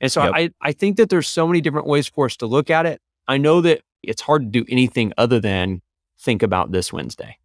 And 0.00 0.12
so 0.12 0.22
yep. 0.22 0.32
I, 0.34 0.50
I 0.60 0.72
think 0.72 0.98
that 0.98 1.08
there's 1.08 1.26
so 1.26 1.46
many 1.46 1.62
different 1.62 1.86
ways 1.86 2.06
for 2.06 2.26
us 2.26 2.36
to 2.36 2.46
look 2.46 2.70
at 2.70 2.84
it. 2.84 3.00
I 3.26 3.38
know 3.38 3.62
that 3.62 3.80
it's 4.02 4.20
hard 4.22 4.42
to 4.42 4.48
do 4.48 4.64
anything 4.68 5.12
other 5.16 5.40
than 5.40 5.80
think 6.18 6.42
about 6.42 6.70
this 6.70 6.92
Wednesday 6.92 7.38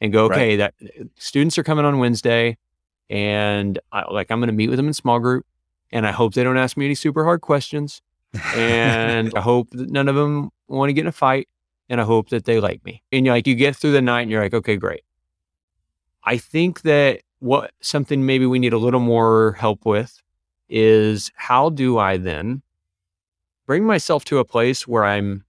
and 0.00 0.10
go, 0.10 0.24
okay, 0.24 0.58
right. 0.58 0.74
that 0.78 1.08
students 1.16 1.58
are 1.58 1.62
coming 1.62 1.84
on 1.84 1.98
Wednesday 1.98 2.56
and 3.10 3.78
I, 3.92 4.10
like 4.10 4.30
I'm 4.30 4.40
going 4.40 4.48
to 4.48 4.54
meet 4.54 4.68
with 4.68 4.78
them 4.78 4.86
in 4.86 4.94
small 4.94 5.20
group 5.20 5.44
and 5.92 6.06
I 6.06 6.12
hope 6.12 6.32
they 6.32 6.44
don't 6.44 6.56
ask 6.56 6.76
me 6.78 6.86
any 6.86 6.94
super 6.94 7.24
hard 7.24 7.42
questions. 7.42 8.00
and 8.54 9.32
I 9.34 9.40
hope 9.40 9.70
that 9.70 9.90
none 9.90 10.08
of 10.08 10.14
them 10.14 10.50
want 10.66 10.90
to 10.90 10.92
get 10.92 11.02
in 11.02 11.06
a 11.06 11.12
fight 11.12 11.48
and 11.88 12.00
I 12.00 12.04
hope 12.04 12.28
that 12.30 12.44
they 12.44 12.60
like 12.60 12.84
me. 12.84 13.02
And 13.12 13.24
you're 13.24 13.34
like, 13.34 13.46
you 13.46 13.54
get 13.54 13.76
through 13.76 13.92
the 13.92 14.02
night 14.02 14.22
and 14.22 14.30
you're 14.30 14.42
like, 14.42 14.54
okay, 14.54 14.76
great. 14.76 15.02
I 16.24 16.36
think 16.36 16.82
that 16.82 17.20
what 17.38 17.72
something 17.80 18.26
maybe 18.26 18.46
we 18.46 18.58
need 18.58 18.72
a 18.72 18.78
little 18.78 19.00
more 19.00 19.52
help 19.52 19.86
with 19.86 20.22
is 20.68 21.30
how 21.36 21.70
do 21.70 21.98
I 21.98 22.16
then 22.16 22.62
bring 23.66 23.84
myself 23.84 24.24
to 24.26 24.38
a 24.38 24.44
place 24.44 24.86
where 24.86 25.04
I'm 25.04 25.44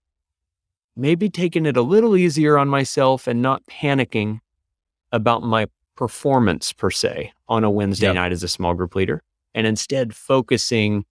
maybe 0.96 1.30
taking 1.30 1.66
it 1.66 1.76
a 1.76 1.82
little 1.82 2.16
easier 2.16 2.58
on 2.58 2.68
myself 2.68 3.28
and 3.28 3.42
not 3.42 3.66
panicking 3.66 4.40
about 5.12 5.44
my 5.44 5.68
performance 5.96 6.72
per 6.72 6.92
se 6.92 7.34
on 7.48 7.64
a 7.64 7.70
Wednesday 7.70 8.08
yep. 8.08 8.16
night 8.16 8.32
as 8.32 8.44
a 8.44 8.48
small 8.48 8.74
group 8.74 8.96
leader, 8.96 9.22
and 9.54 9.66
instead 9.66 10.16
focusing 10.16 11.04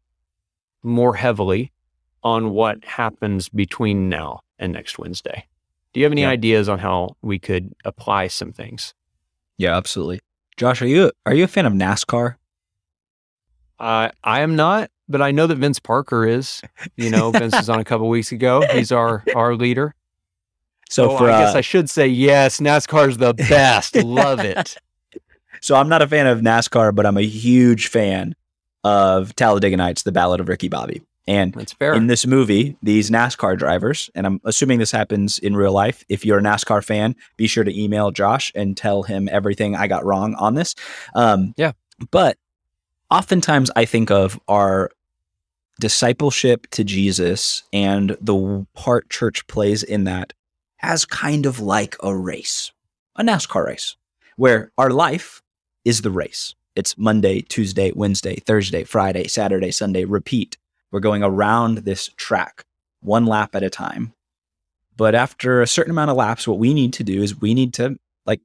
more 0.82 1.14
heavily 1.14 1.72
on 2.22 2.50
what 2.50 2.84
happens 2.84 3.48
between 3.48 4.08
now 4.08 4.40
and 4.58 4.72
next 4.72 4.98
Wednesday. 4.98 5.46
Do 5.92 6.00
you 6.00 6.04
have 6.04 6.12
any 6.12 6.22
yep. 6.22 6.32
ideas 6.32 6.68
on 6.68 6.78
how 6.78 7.16
we 7.22 7.38
could 7.38 7.74
apply 7.84 8.28
some 8.28 8.52
things? 8.52 8.94
Yeah, 9.56 9.76
absolutely. 9.76 10.20
Josh, 10.56 10.82
are 10.82 10.86
you 10.86 11.10
are 11.24 11.34
you 11.34 11.44
a 11.44 11.48
fan 11.48 11.66
of 11.66 11.72
NASCAR? 11.72 12.36
Uh, 13.78 14.10
I 14.24 14.40
am 14.40 14.56
not, 14.56 14.90
but 15.08 15.22
I 15.22 15.30
know 15.30 15.46
that 15.46 15.56
Vince 15.56 15.78
Parker 15.78 16.26
is. 16.26 16.62
You 16.96 17.10
know, 17.10 17.30
Vince 17.30 17.54
was 17.54 17.68
on 17.68 17.78
a 17.78 17.84
couple 17.84 18.08
weeks 18.08 18.32
ago. 18.32 18.62
He's 18.72 18.92
our 18.92 19.24
our 19.34 19.54
leader. 19.54 19.94
So, 20.90 21.10
So 21.10 21.18
for 21.18 21.30
I 21.30 21.40
guess 21.40 21.54
uh, 21.54 21.58
I 21.58 21.60
should 21.60 21.88
say 21.88 22.08
yes. 22.08 22.60
NASCAR 22.60 23.08
is 23.08 23.18
the 23.18 23.34
best. 23.48 23.94
Love 23.96 24.40
it. 24.40 24.76
so 25.60 25.76
I'm 25.76 25.88
not 25.88 26.02
a 26.02 26.08
fan 26.08 26.26
of 26.26 26.40
NASCAR, 26.40 26.94
but 26.94 27.06
I'm 27.06 27.16
a 27.16 27.22
huge 27.22 27.88
fan 27.88 28.34
of 28.84 29.34
Talladega 29.36 29.76
Nights: 29.76 30.02
The 30.02 30.12
Ballad 30.12 30.40
of 30.40 30.48
Ricky 30.48 30.68
Bobby. 30.68 31.02
And 31.28 31.52
That's 31.52 31.74
fair. 31.74 31.92
in 31.92 32.06
this 32.06 32.26
movie, 32.26 32.78
these 32.82 33.10
NASCAR 33.10 33.58
drivers, 33.58 34.08
and 34.14 34.26
I'm 34.26 34.40
assuming 34.44 34.78
this 34.78 34.90
happens 34.90 35.38
in 35.38 35.54
real 35.54 35.72
life. 35.72 36.02
If 36.08 36.24
you're 36.24 36.38
a 36.38 36.42
NASCAR 36.42 36.82
fan, 36.82 37.14
be 37.36 37.46
sure 37.46 37.64
to 37.64 37.80
email 37.80 38.10
Josh 38.10 38.50
and 38.54 38.74
tell 38.74 39.02
him 39.02 39.28
everything 39.30 39.76
I 39.76 39.88
got 39.88 40.06
wrong 40.06 40.34
on 40.36 40.54
this. 40.54 40.74
Um, 41.14 41.52
Yeah. 41.58 41.72
But 42.10 42.38
oftentimes 43.10 43.70
I 43.76 43.84
think 43.84 44.10
of 44.10 44.40
our 44.48 44.90
discipleship 45.80 46.66
to 46.70 46.82
Jesus 46.82 47.62
and 47.74 48.16
the 48.22 48.66
part 48.74 49.10
church 49.10 49.46
plays 49.48 49.82
in 49.82 50.04
that 50.04 50.32
as 50.80 51.04
kind 51.04 51.44
of 51.44 51.60
like 51.60 51.94
a 52.02 52.16
race, 52.16 52.72
a 53.16 53.22
NASCAR 53.22 53.66
race, 53.66 53.96
where 54.36 54.72
our 54.78 54.90
life 54.90 55.42
is 55.84 56.00
the 56.00 56.10
race. 56.10 56.54
It's 56.74 56.96
Monday, 56.96 57.42
Tuesday, 57.42 57.92
Wednesday, 57.94 58.36
Thursday, 58.36 58.84
Friday, 58.84 59.26
Saturday, 59.26 59.72
Sunday, 59.72 60.04
repeat. 60.04 60.56
We're 60.90 61.00
going 61.00 61.22
around 61.22 61.78
this 61.78 62.08
track 62.16 62.64
one 63.00 63.26
lap 63.26 63.54
at 63.54 63.62
a 63.62 63.70
time. 63.70 64.12
But 64.96 65.14
after 65.14 65.62
a 65.62 65.66
certain 65.66 65.92
amount 65.92 66.10
of 66.10 66.16
laps, 66.16 66.48
what 66.48 66.58
we 66.58 66.74
need 66.74 66.92
to 66.94 67.04
do 67.04 67.22
is 67.22 67.40
we 67.40 67.54
need 67.54 67.74
to 67.74 67.98
like 68.26 68.40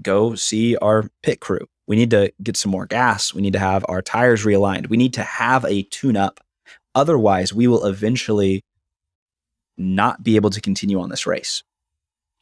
go 0.00 0.34
see 0.34 0.76
our 0.76 1.10
pit 1.22 1.40
crew. 1.40 1.66
We 1.86 1.96
need 1.96 2.10
to 2.10 2.32
get 2.42 2.56
some 2.56 2.72
more 2.72 2.86
gas. 2.86 3.34
We 3.34 3.42
need 3.42 3.52
to 3.52 3.58
have 3.58 3.84
our 3.88 4.00
tires 4.00 4.44
realigned. 4.44 4.88
We 4.88 4.96
need 4.96 5.14
to 5.14 5.22
have 5.22 5.64
a 5.64 5.82
tune 5.82 6.16
up. 6.16 6.40
Otherwise, 6.94 7.52
we 7.52 7.66
will 7.66 7.84
eventually 7.84 8.64
not 9.76 10.22
be 10.22 10.36
able 10.36 10.50
to 10.50 10.60
continue 10.60 11.00
on 11.00 11.10
this 11.10 11.26
race. 11.26 11.62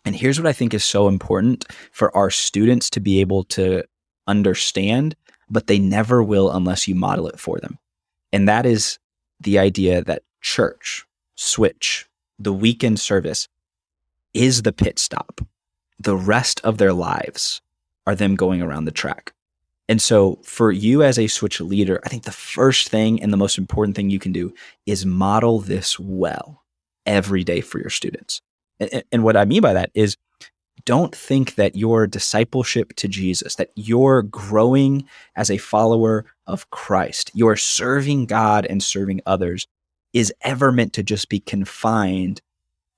And 0.05 0.15
here's 0.15 0.39
what 0.39 0.47
I 0.47 0.53
think 0.53 0.73
is 0.73 0.85
so 0.85 1.09
important 1.09 1.67
for 1.93 2.15
our 2.17 2.31
students 2.31 2.91
to 2.91 3.01
be 3.01 3.21
able 3.21 3.45
to 3.45 3.85
understand, 4.27 5.17
but 5.51 5.67
they 5.67 5.79
never 5.79 6.23
will 6.23 6.51
unless 6.51 6.87
you 6.87 6.95
model 6.95 7.27
it 7.27 7.41
for 7.41 7.59
them. 7.59 7.79
And 8.33 8.49
that 8.49 8.67
is 8.67 8.99
the 9.41 9.59
idea 9.59 10.03
that 10.03 10.23
church, 10.41 11.07
switch, 11.35 12.09
the 12.39 12.53
weekend 12.53 13.01
service 13.01 13.49
is 14.35 14.63
the 14.63 14.73
pit 14.73 14.99
stop. 14.99 15.41
The 15.99 16.17
rest 16.17 16.61
of 16.63 16.79
their 16.79 16.93
lives 16.93 17.61
are 18.07 18.15
them 18.15 18.37
going 18.37 18.63
around 18.63 18.85
the 18.85 18.93
track. 18.93 19.33
And 19.89 20.03
so, 20.03 20.39
for 20.45 20.71
you 20.71 21.03
as 21.03 21.19
a 21.19 21.29
switch 21.29 21.61
leader, 21.61 22.01
I 22.05 22.09
think 22.09 22.25
the 22.25 22.33
first 22.33 22.89
thing 22.89 23.23
and 23.23 23.33
the 23.33 23.39
most 23.39 23.57
important 23.57 23.97
thing 23.97 24.11
you 24.11 24.19
can 24.19 24.33
do 24.33 24.53
is 24.85 25.07
model 25.07 25.61
this 25.61 25.99
well 25.99 26.63
every 27.07 27.43
day 27.43 27.63
for 27.63 27.79
your 27.79 27.91
students. 27.91 28.43
And, 28.79 29.03
and 29.11 29.25
what 29.25 29.37
I 29.37 29.47
mean 29.47 29.63
by 29.63 29.73
that 29.73 29.91
is 29.95 30.17
don't 30.85 31.15
think 31.15 31.57
that 31.57 31.75
your 31.75 32.07
discipleship 32.07 32.95
to 32.97 33.09
Jesus, 33.09 33.57
that 33.57 33.71
you're 33.75 34.23
growing 34.23 35.07
as 35.37 35.51
a 35.51 35.59
follower 35.59 36.25
of 36.49 36.69
Christ, 36.71 37.31
you're 37.35 37.57
serving 37.57 38.27
God 38.27 38.67
and 38.67 38.83
serving 38.83 39.21
others, 39.27 39.67
is 40.13 40.33
ever 40.43 40.73
meant 40.73 40.95
to 40.95 41.03
just 41.03 41.29
be 41.29 41.39
confined 41.39 42.41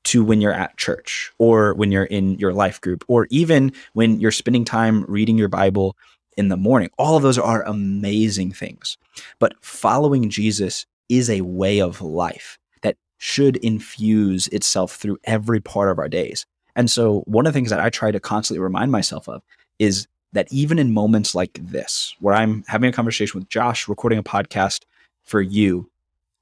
to 0.04 0.24
when 0.24 0.40
you're 0.40 0.52
at 0.52 0.76
church 0.76 1.30
or 1.38 1.74
when 1.74 1.92
you're 1.92 2.04
in 2.04 2.38
your 2.38 2.54
life 2.54 2.80
group 2.80 3.04
or 3.08 3.26
even 3.30 3.72
when 3.92 4.18
you're 4.20 4.30
spending 4.30 4.64
time 4.64 5.04
reading 5.08 5.36
your 5.36 5.48
Bible 5.48 5.96
in 6.36 6.48
the 6.48 6.56
morning. 6.56 6.88
All 6.98 7.16
of 7.16 7.22
those 7.22 7.38
are 7.38 7.62
amazing 7.64 8.52
things. 8.52 8.96
But 9.38 9.54
following 9.60 10.30
Jesus 10.30 10.86
is 11.08 11.28
a 11.28 11.42
way 11.42 11.80
of 11.80 12.00
life 12.00 12.58
that 12.82 12.96
should 13.18 13.56
infuse 13.58 14.48
itself 14.48 14.96
through 14.96 15.18
every 15.24 15.60
part 15.60 15.90
of 15.90 15.98
our 15.98 16.08
days. 16.08 16.46
And 16.76 16.90
so, 16.90 17.20
one 17.26 17.46
of 17.46 17.52
the 17.52 17.56
things 17.56 17.70
that 17.70 17.80
I 17.80 17.90
try 17.90 18.12
to 18.12 18.20
constantly 18.20 18.60
remind 18.60 18.92
myself 18.92 19.28
of 19.28 19.42
is 19.78 20.06
that 20.32 20.52
even 20.52 20.78
in 20.78 20.94
moments 20.94 21.34
like 21.34 21.58
this, 21.60 22.14
where 22.20 22.34
I'm 22.34 22.64
having 22.68 22.88
a 22.88 22.92
conversation 22.92 23.38
with 23.38 23.48
Josh, 23.48 23.88
recording 23.88 24.18
a 24.18 24.22
podcast 24.22 24.84
for 25.22 25.40
you, 25.40 25.90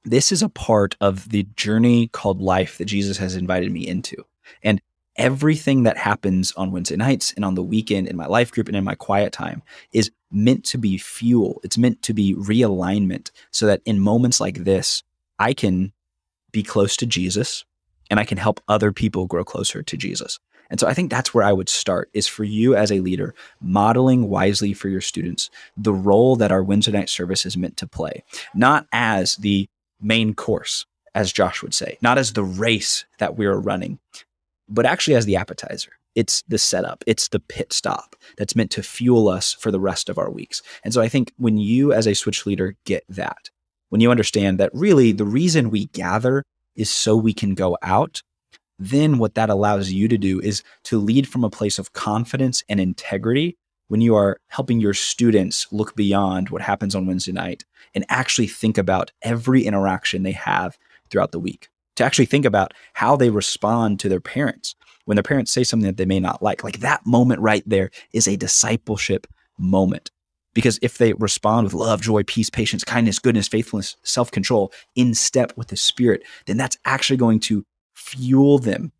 this 0.05 0.31
is 0.31 0.41
a 0.41 0.49
part 0.49 0.95
of 1.01 1.29
the 1.29 1.43
journey 1.55 2.07
called 2.07 2.41
life 2.41 2.77
that 2.77 2.85
Jesus 2.85 3.17
has 3.17 3.35
invited 3.35 3.71
me 3.71 3.87
into. 3.87 4.25
And 4.63 4.81
everything 5.15 5.83
that 5.83 5.97
happens 5.97 6.53
on 6.53 6.71
Wednesday 6.71 6.95
nights 6.95 7.33
and 7.33 7.43
on 7.43 7.55
the 7.55 7.63
weekend 7.63 8.07
in 8.07 8.15
my 8.15 8.25
life 8.25 8.51
group 8.51 8.67
and 8.67 8.77
in 8.77 8.83
my 8.83 8.95
quiet 8.95 9.33
time 9.33 9.61
is 9.91 10.09
meant 10.31 10.63
to 10.63 10.77
be 10.77 10.97
fuel. 10.97 11.59
It's 11.63 11.77
meant 11.77 12.01
to 12.03 12.13
be 12.13 12.35
realignment 12.35 13.31
so 13.51 13.65
that 13.65 13.81
in 13.85 13.99
moments 13.99 14.39
like 14.39 14.63
this, 14.63 15.03
I 15.37 15.53
can 15.53 15.91
be 16.51 16.63
close 16.63 16.95
to 16.97 17.05
Jesus 17.05 17.65
and 18.09 18.19
I 18.19 18.25
can 18.25 18.37
help 18.37 18.61
other 18.67 18.91
people 18.91 19.27
grow 19.27 19.43
closer 19.43 19.83
to 19.83 19.97
Jesus. 19.97 20.39
And 20.69 20.79
so 20.79 20.87
I 20.87 20.93
think 20.93 21.09
that's 21.09 21.33
where 21.33 21.43
I 21.43 21.53
would 21.53 21.69
start 21.69 22.09
is 22.13 22.27
for 22.27 22.43
you 22.43 22.75
as 22.75 22.91
a 22.91 22.99
leader, 22.99 23.33
modeling 23.59 24.29
wisely 24.29 24.73
for 24.73 24.87
your 24.87 25.01
students 25.01 25.49
the 25.75 25.93
role 25.93 26.35
that 26.35 26.51
our 26.51 26.63
Wednesday 26.63 26.91
night 26.91 27.09
service 27.09 27.45
is 27.45 27.57
meant 27.57 27.77
to 27.77 27.87
play, 27.87 28.23
not 28.53 28.85
as 28.91 29.35
the 29.37 29.67
main 29.99 30.33
course, 30.33 30.85
as 31.15 31.33
Josh 31.33 31.63
would 31.63 31.73
say, 31.73 31.97
not 32.01 32.17
as 32.17 32.33
the 32.33 32.43
race 32.43 33.05
that 33.17 33.37
we 33.37 33.45
are 33.45 33.59
running, 33.59 33.99
but 34.67 34.85
actually 34.85 35.15
as 35.15 35.25
the 35.25 35.35
appetizer. 35.35 35.91
It's 36.15 36.43
the 36.47 36.57
setup, 36.57 37.03
it's 37.07 37.29
the 37.29 37.39
pit 37.39 37.71
stop 37.71 38.15
that's 38.37 38.55
meant 38.55 38.71
to 38.71 38.83
fuel 38.83 39.27
us 39.29 39.53
for 39.53 39.71
the 39.71 39.79
rest 39.79 40.09
of 40.09 40.17
our 40.17 40.29
weeks. 40.29 40.61
And 40.83 40.93
so 40.93 41.01
I 41.01 41.07
think 41.07 41.33
when 41.37 41.57
you, 41.57 41.93
as 41.93 42.07
a 42.07 42.13
switch 42.13 42.45
leader, 42.45 42.75
get 42.85 43.03
that, 43.09 43.49
when 43.89 44.01
you 44.01 44.11
understand 44.11 44.59
that 44.59 44.71
really 44.73 45.11
the 45.11 45.25
reason 45.25 45.69
we 45.69 45.85
gather 45.87 46.43
is 46.79 46.89
so 46.89 47.15
we 47.15 47.33
can 47.33 47.53
go 47.53 47.77
out, 47.81 48.23
then 48.79 49.17
what 49.17 49.35
that 49.35 49.49
allows 49.49 49.91
you 49.91 50.07
to 50.07 50.17
do 50.17 50.39
is 50.39 50.63
to 50.85 50.97
lead 50.97 51.27
from 51.27 51.43
a 51.43 51.49
place 51.49 51.77
of 51.77 51.91
confidence 51.93 52.63
and 52.69 52.79
integrity 52.79 53.57
when 53.89 53.99
you 54.01 54.15
are 54.15 54.39
helping 54.47 54.79
your 54.79 54.93
students 54.93 55.67
look 55.71 55.95
beyond 55.95 56.49
what 56.49 56.61
happens 56.61 56.95
on 56.95 57.05
Wednesday 57.05 57.33
night 57.33 57.65
and 57.93 58.05
actually 58.07 58.47
think 58.47 58.77
about 58.77 59.11
every 59.21 59.63
interaction 59.63 60.23
they 60.23 60.31
have 60.31 60.77
throughout 61.09 61.31
the 61.31 61.39
week. 61.39 61.67
To 61.97 62.05
actually 62.05 62.27
think 62.27 62.45
about 62.45 62.73
how 62.93 63.17
they 63.17 63.29
respond 63.29 63.99
to 63.99 64.09
their 64.09 64.21
parents 64.21 64.75
when 65.03 65.15
their 65.15 65.23
parents 65.23 65.51
say 65.51 65.65
something 65.65 65.87
that 65.87 65.97
they 65.97 66.05
may 66.05 66.19
not 66.19 66.41
like. 66.41 66.63
Like 66.63 66.79
that 66.79 67.05
moment 67.05 67.41
right 67.41 67.63
there 67.65 67.89
is 68.13 68.27
a 68.27 68.37
discipleship 68.37 69.27
moment. 69.57 70.11
Because 70.53 70.79
if 70.81 70.97
they 70.97 71.13
respond 71.13 71.65
with 71.65 71.73
love, 71.73 72.01
joy, 72.01 72.23
peace, 72.23 72.49
patience, 72.49 72.83
kindness, 72.83 73.19
goodness, 73.19 73.47
faithfulness, 73.47 73.95
self 74.03 74.31
control 74.31 74.71
in 74.95 75.13
step 75.13 75.53
with 75.55 75.67
the 75.67 75.77
Spirit, 75.77 76.23
then 76.45 76.57
that's 76.57 76.77
actually 76.85 77.17
going 77.17 77.39
to 77.41 77.65
fuel 77.93 78.59
them 78.59 78.91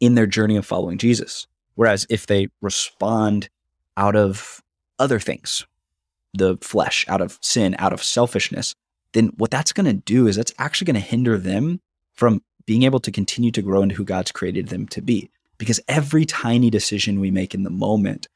in 0.00 0.14
their 0.14 0.26
journey 0.26 0.56
of 0.56 0.66
following 0.66 0.98
Jesus. 0.98 1.46
Whereas 1.74 2.06
if 2.10 2.26
they 2.26 2.48
respond 2.60 3.48
out 3.96 4.16
of 4.16 4.62
other 4.98 5.18
things, 5.18 5.64
the 6.34 6.58
flesh, 6.60 7.06
out 7.08 7.20
of 7.20 7.38
sin, 7.40 7.76
out 7.78 7.92
of 7.92 8.02
selfishness, 8.02 8.74
then 9.12 9.32
what 9.36 9.50
that's 9.50 9.72
going 9.72 9.86
to 9.86 9.92
do 9.92 10.26
is 10.26 10.36
that's 10.36 10.54
actually 10.58 10.86
going 10.86 10.94
to 10.94 11.00
hinder 11.00 11.38
them 11.38 11.80
from 12.12 12.42
being 12.66 12.82
able 12.82 13.00
to 13.00 13.10
continue 13.10 13.50
to 13.50 13.62
grow 13.62 13.82
into 13.82 13.94
who 13.94 14.04
God's 14.04 14.32
created 14.32 14.68
them 14.68 14.86
to 14.88 15.02
be. 15.02 15.30
Because 15.58 15.80
every 15.88 16.24
tiny 16.24 16.70
decision 16.70 17.20
we 17.20 17.30
make 17.30 17.54
in 17.54 17.62
the 17.62 17.70
moment 17.70 18.28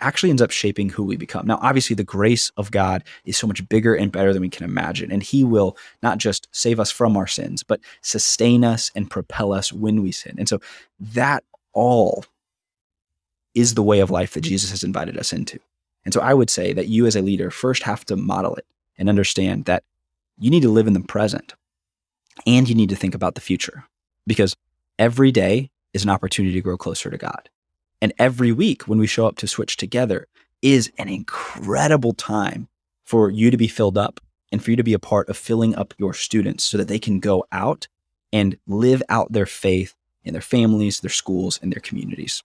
actually 0.00 0.30
ends 0.30 0.42
up 0.42 0.50
shaping 0.50 0.88
who 0.88 1.02
we 1.04 1.16
become. 1.16 1.46
Now, 1.46 1.58
obviously, 1.62 1.94
the 1.94 2.04
grace 2.04 2.50
of 2.56 2.70
God 2.70 3.04
is 3.24 3.36
so 3.36 3.46
much 3.46 3.66
bigger 3.68 3.94
and 3.94 4.10
better 4.10 4.32
than 4.32 4.42
we 4.42 4.48
can 4.48 4.64
imagine. 4.64 5.12
And 5.12 5.22
He 5.22 5.44
will 5.44 5.76
not 6.02 6.18
just 6.18 6.48
save 6.52 6.80
us 6.80 6.90
from 6.90 7.16
our 7.16 7.26
sins, 7.26 7.62
but 7.62 7.80
sustain 8.02 8.64
us 8.64 8.90
and 8.94 9.10
propel 9.10 9.52
us 9.52 9.72
when 9.72 10.02
we 10.02 10.12
sin. 10.12 10.34
And 10.38 10.48
so 10.48 10.60
that 10.98 11.44
all 11.72 12.24
is 13.54 13.74
the 13.74 13.82
way 13.82 14.00
of 14.00 14.10
life 14.10 14.34
that 14.34 14.40
Jesus 14.40 14.70
has 14.70 14.82
invited 14.82 15.16
us 15.16 15.32
into. 15.32 15.58
And 16.04 16.12
so 16.12 16.20
I 16.20 16.34
would 16.34 16.50
say 16.50 16.72
that 16.72 16.88
you, 16.88 17.06
as 17.06 17.16
a 17.16 17.22
leader, 17.22 17.50
first 17.50 17.82
have 17.84 18.04
to 18.06 18.16
model 18.16 18.54
it 18.56 18.66
and 18.98 19.08
understand 19.08 19.64
that 19.66 19.84
you 20.38 20.50
need 20.50 20.62
to 20.62 20.68
live 20.68 20.86
in 20.86 20.92
the 20.92 21.00
present 21.00 21.54
and 22.46 22.68
you 22.68 22.74
need 22.74 22.88
to 22.88 22.96
think 22.96 23.14
about 23.14 23.36
the 23.36 23.40
future 23.40 23.84
because 24.26 24.56
every 24.98 25.30
day 25.30 25.70
is 25.92 26.02
an 26.02 26.10
opportunity 26.10 26.54
to 26.54 26.60
grow 26.60 26.76
closer 26.76 27.10
to 27.10 27.16
God. 27.16 27.48
And 28.00 28.12
every 28.18 28.52
week 28.52 28.86
when 28.88 28.98
we 28.98 29.06
show 29.06 29.26
up 29.26 29.36
to 29.36 29.46
switch 29.46 29.76
together 29.76 30.26
is 30.62 30.90
an 30.98 31.08
incredible 31.08 32.14
time 32.14 32.68
for 33.04 33.30
you 33.30 33.50
to 33.50 33.56
be 33.56 33.68
filled 33.68 33.98
up 33.98 34.20
and 34.50 34.62
for 34.62 34.70
you 34.70 34.76
to 34.76 34.82
be 34.82 34.94
a 34.94 34.98
part 34.98 35.28
of 35.28 35.36
filling 35.36 35.74
up 35.74 35.94
your 35.98 36.14
students 36.14 36.64
so 36.64 36.78
that 36.78 36.88
they 36.88 36.98
can 36.98 37.20
go 37.20 37.44
out 37.52 37.88
and 38.32 38.56
live 38.66 39.02
out 39.08 39.32
their 39.32 39.46
faith 39.46 39.94
in 40.24 40.32
their 40.32 40.42
families, 40.42 41.00
their 41.00 41.10
schools, 41.10 41.58
and 41.62 41.72
their 41.72 41.80
communities. 41.80 42.42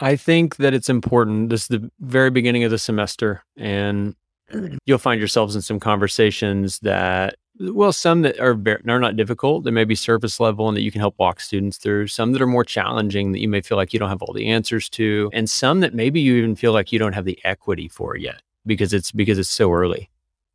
I 0.00 0.16
think 0.16 0.56
that 0.56 0.72
it's 0.72 0.88
important. 0.88 1.50
This 1.50 1.62
is 1.62 1.68
the 1.68 1.90
very 2.00 2.30
beginning 2.30 2.64
of 2.64 2.70
the 2.70 2.78
semester, 2.78 3.44
and 3.56 4.16
you'll 4.86 4.98
find 4.98 5.20
yourselves 5.20 5.54
in 5.54 5.62
some 5.62 5.78
conversations 5.78 6.78
that, 6.80 7.36
well, 7.60 7.92
some 7.92 8.22
that 8.22 8.40
are 8.40 8.54
ver- 8.54 8.80
are 8.88 8.98
not 8.98 9.16
difficult, 9.16 9.64
that 9.64 9.72
may 9.72 9.84
be 9.84 9.94
surface 9.94 10.40
level, 10.40 10.68
and 10.68 10.76
that 10.76 10.82
you 10.82 10.90
can 10.90 11.00
help 11.00 11.14
walk 11.18 11.40
students 11.40 11.76
through. 11.76 12.06
Some 12.08 12.32
that 12.32 12.40
are 12.42 12.46
more 12.46 12.64
challenging, 12.64 13.32
that 13.32 13.40
you 13.40 13.48
may 13.48 13.60
feel 13.60 13.76
like 13.76 13.92
you 13.92 13.98
don't 13.98 14.08
have 14.08 14.22
all 14.22 14.32
the 14.32 14.46
answers 14.46 14.88
to, 14.90 15.30
and 15.32 15.48
some 15.48 15.80
that 15.80 15.94
maybe 15.94 16.20
you 16.20 16.34
even 16.36 16.56
feel 16.56 16.72
like 16.72 16.92
you 16.92 16.98
don't 16.98 17.12
have 17.12 17.24
the 17.26 17.38
equity 17.44 17.88
for 17.88 18.16
yet 18.16 18.42
because 18.66 18.92
it's 18.92 19.12
because 19.12 19.38
it's 19.38 19.48
so 19.50 19.72
early. 19.72 20.08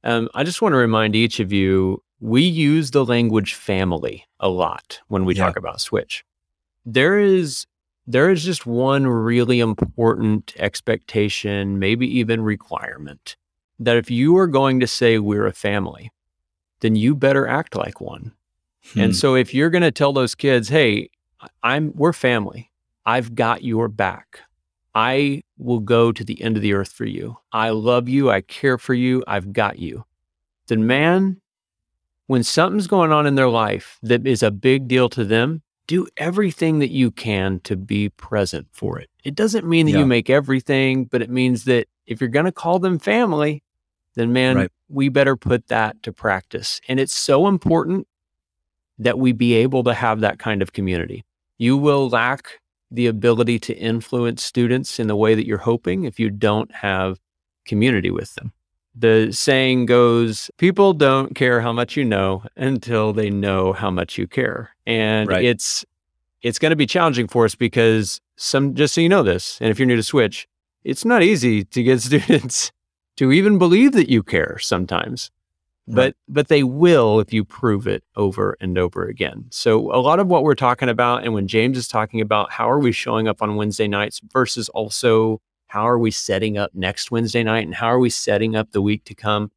Um, 0.03 0.29
I 0.33 0.43
just 0.43 0.62
want 0.62 0.74
to 0.74 0.77
remind 0.77 1.15
each 1.15 1.39
of 1.39 1.51
you 1.51 2.01
we 2.19 2.41
use 2.41 2.91
the 2.91 3.05
language 3.05 3.53
family 3.53 4.25
a 4.39 4.47
lot 4.50 5.00
when 5.07 5.25
we 5.25 5.35
Yeah. 5.35 5.45
talk 5.45 5.57
about 5.57 5.81
Switch. 5.81 6.24
There 6.85 7.19
is 7.19 7.65
there 8.07 8.29
is 8.29 8.43
just 8.43 8.65
one 8.67 9.07
really 9.07 9.59
important 9.59 10.53
expectation, 10.57 11.79
maybe 11.79 12.07
even 12.19 12.41
requirement, 12.41 13.35
that 13.79 13.97
if 13.97 14.12
you 14.12 14.38
are 14.38 14.47
going 14.47 14.79
to 14.79 14.88
say 14.88 15.17
we're 15.17 15.47
a 15.47 15.51
family, 15.53 16.12
then 16.82 16.96
you 16.96 17.15
better 17.15 17.48
act 17.48 17.75
like 17.75 18.01
one. 18.01 18.34
Hmm. 18.94 19.00
And 19.01 19.15
so 19.15 19.36
if 19.36 19.53
you're 19.53 19.70
going 19.70 19.82
to 19.84 19.91
tell 19.91 20.13
those 20.13 20.36
kids, 20.36 20.70
"Hey, 20.70 21.10
I'm 21.63 21.91
we're 21.96 22.13
family. 22.13 22.72
I've 23.05 23.36
got 23.36 23.63
your 23.63 23.88
back. 23.88 24.39
I 24.94 25.44
will 25.58 25.79
go 25.79 26.12
to 26.12 26.24
the 26.24 26.41
end 26.41 26.55
of 26.55 26.62
the 26.62 26.74
earth 26.74 26.91
for 26.91 27.05
you. 27.05 27.38
I 27.51 27.70
love 27.70 28.08
you. 28.10 28.29
I 28.32 28.41
care 28.41 28.77
for 28.77 28.94
you. 28.94 29.24
I've 29.27 29.53
got 29.53 29.79
you." 29.79 30.05
Then 30.67 30.88
man, 30.88 31.41
when 32.27 32.44
something's 32.44 32.88
going 32.88 33.12
on 33.12 33.27
in 33.27 33.36
their 33.36 33.50
life 33.50 34.00
that 34.01 34.25
is 34.25 34.41
a 34.41 34.50
big 34.51 34.88
deal 34.88 35.10
to 35.10 35.24
them, 35.24 35.62
do 35.88 36.08
everything 36.17 36.79
that 36.79 36.89
you 36.89 37.12
can 37.12 37.60
to 37.60 37.75
be 37.75 38.10
present 38.10 38.67
for 38.72 38.98
it. 39.00 39.10
It 39.24 39.36
doesn't 39.36 39.67
mean 39.67 39.86
that 39.86 39.91
Yeah. 39.91 40.00
you 40.00 40.05
make 40.08 40.32
everything, 40.32 41.05
but 41.05 41.22
it 41.22 41.29
means 41.29 41.65
that 41.65 41.88
if 42.08 42.20
you're 42.20 42.27
going 42.29 42.46
to 42.48 42.51
call 42.51 42.79
them 42.79 42.98
family, 42.98 43.62
then 44.15 44.34
man, 44.34 44.55
Right. 44.55 44.72
we 44.89 45.10
better 45.10 45.36
put 45.36 45.67
that 45.67 46.01
to 46.03 46.12
practice. 46.13 46.81
And 46.88 47.00
it's 47.00 47.13
so 47.13 47.48
important 47.48 48.07
that 48.98 49.19
we 49.19 49.31
be 49.34 49.53
able 49.55 49.84
to 49.84 49.93
have 49.93 50.22
that 50.22 50.39
kind 50.39 50.62
of 50.62 50.74
community. 50.74 51.24
You 51.57 51.77
will 51.77 52.10
lack 52.10 52.60
the 52.91 53.07
ability 53.07 53.60
to 53.60 53.75
influence 53.75 54.43
students 54.43 55.00
in 55.00 55.07
the 55.07 55.15
way 55.15 55.36
that 55.36 55.45
you're 55.45 55.57
hoping 55.57 56.03
if 56.05 56.19
you 56.19 56.29
don't 56.29 56.74
have 56.75 57.19
community 57.65 58.12
with 58.12 58.34
them. 58.36 58.53
The 58.98 59.34
saying 59.34 59.88
goes, 59.88 60.50
people 60.57 60.93
don't 60.93 61.36
care 61.36 61.60
how 61.60 61.74
much 61.74 61.98
you 61.98 62.05
know 62.05 62.43
until 62.55 63.12
they 63.12 63.29
know 63.29 63.74
how 63.74 63.91
much 63.91 64.17
you 64.17 64.27
care. 64.27 64.69
And 64.86 65.27
Right. 65.29 65.43
it's 65.43 65.84
it's 66.41 66.60
going 66.60 66.69
to 66.69 66.75
be 66.75 66.86
challenging 66.86 67.27
for 67.27 67.43
us 67.43 67.55
because 67.55 68.22
some 68.38 68.75
just 68.75 68.93
so 68.93 69.01
you 69.01 69.10
know 69.10 69.24
this, 69.24 69.57
and 69.60 69.69
if 69.72 69.79
you're 69.79 69.88
new 69.88 69.95
to 69.95 70.03
Switch, 70.03 70.48
it's 70.84 71.03
not 71.03 71.24
easy 71.24 71.63
to 71.65 71.84
get 71.84 72.01
students 72.01 72.72
to 73.17 73.31
even 73.31 73.57
believe 73.57 73.93
that 73.93 74.10
you 74.10 74.24
care 74.24 74.57
sometimes 74.60 75.31
but 75.88 75.95
Right. 75.95 76.15
but 76.27 76.48
they 76.48 76.63
will 76.63 77.19
if 77.19 77.31
you 77.31 77.45
prove 77.45 77.88
it 77.88 78.03
over 78.15 78.57
and 78.60 78.77
over 78.77 79.05
again. 79.05 79.45
So 79.51 79.91
a 79.93 80.01
lot 80.01 80.19
of 80.19 80.27
what 80.27 80.43
we're 80.43 80.55
talking 80.55 80.89
about 80.89 81.24
and 81.24 81.34
when 81.34 81.48
James 81.48 81.77
is 81.77 81.88
talking 81.88 82.22
about 82.22 82.51
how 82.51 82.69
are 82.69 82.79
we 82.79 82.91
showing 82.91 83.27
up 83.27 83.41
on 83.41 83.55
Wednesday 83.55 83.88
nights 83.88 84.19
versus 84.34 84.67
also 84.69 85.41
how 85.67 85.88
are 85.88 86.00
we 86.00 86.10
setting 86.12 86.57
up 86.57 86.72
next 86.74 87.12
Wednesday 87.12 87.43
night 87.43 87.65
and 87.65 87.75
how 87.75 87.88
are 87.88 88.00
we 88.00 88.10
setting 88.10 88.55
up 88.55 88.72
the 88.72 88.81
week 88.81 89.03
to 89.05 89.13
come? 89.15 89.51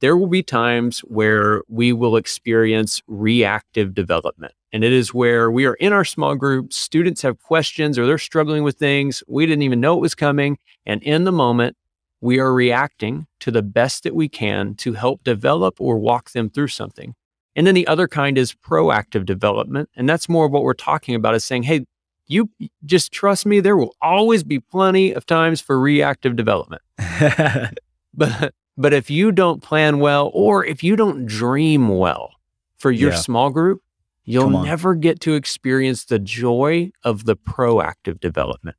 There 0.00 0.16
will 0.16 0.26
be 0.28 0.42
times 0.42 1.00
where 1.00 1.62
we 1.68 1.92
will 1.92 2.16
experience 2.16 3.02
reactive 3.06 3.94
development. 3.94 4.52
And 4.72 4.84
it 4.84 4.92
is 4.92 5.14
where 5.14 5.50
we 5.50 5.64
are 5.64 5.74
in 5.74 5.92
our 5.92 6.04
small 6.04 6.34
groups, 6.36 6.76
students 6.76 7.22
have 7.22 7.42
questions 7.42 7.98
or 7.98 8.06
they're 8.06 8.18
struggling 8.18 8.62
with 8.62 8.76
things. 8.76 9.22
We 9.26 9.46
didn't 9.46 9.62
even 9.62 9.80
know 9.80 9.94
it 9.94 10.00
was 10.00 10.14
coming. 10.14 10.58
And 10.84 11.02
in 11.02 11.24
the 11.24 11.32
moment, 11.32 11.76
we 12.20 12.38
are 12.38 12.52
reacting 12.52 13.26
to 13.40 13.50
the 13.50 13.62
best 13.62 14.02
that 14.04 14.14
we 14.14 14.28
can 14.28 14.74
to 14.76 14.94
help 14.94 15.22
develop 15.24 15.80
or 15.80 15.98
walk 15.98 16.30
them 16.30 16.48
through 16.50 16.68
something. 16.68 17.14
And 17.54 17.66
then 17.66 17.74
the 17.74 17.86
other 17.86 18.06
kind 18.08 18.36
is 18.36 18.52
proactive 18.52 19.24
development. 19.24 19.88
And 19.96 20.08
that's 20.08 20.28
more 20.28 20.46
of 20.46 20.52
what 20.52 20.62
we're 20.62 20.74
talking 20.74 21.14
about 21.14 21.34
is 21.34 21.44
saying, 21.44 21.62
hey, 21.64 21.86
you 22.26 22.50
just 22.84 23.12
trust 23.12 23.46
me, 23.46 23.60
there 23.60 23.76
will 23.76 23.94
always 24.02 24.42
be 24.42 24.58
plenty 24.60 25.12
of 25.12 25.24
times 25.26 25.60
for 25.60 25.78
reactive 25.80 26.36
development. 26.36 26.82
But 28.14 28.54
but 28.78 28.92
if 28.94 29.10
you 29.10 29.30
don't 29.32 29.62
plan 29.62 29.98
well 29.98 30.30
or 30.34 30.64
if 30.64 30.82
you 30.82 30.96
don't 30.96 31.26
dream 31.26 31.88
well 31.98 32.32
for 32.78 32.90
your 32.90 33.10
Yeah. 33.12 33.16
small 33.18 33.50
group, 33.50 33.82
you'll 34.24 34.50
never 34.64 34.94
get 34.94 35.20
to 35.20 35.34
experience 35.34 36.04
the 36.06 36.18
joy 36.18 36.90
of 37.04 37.24
the 37.26 37.36
proactive 37.36 38.20
development. 38.20 38.76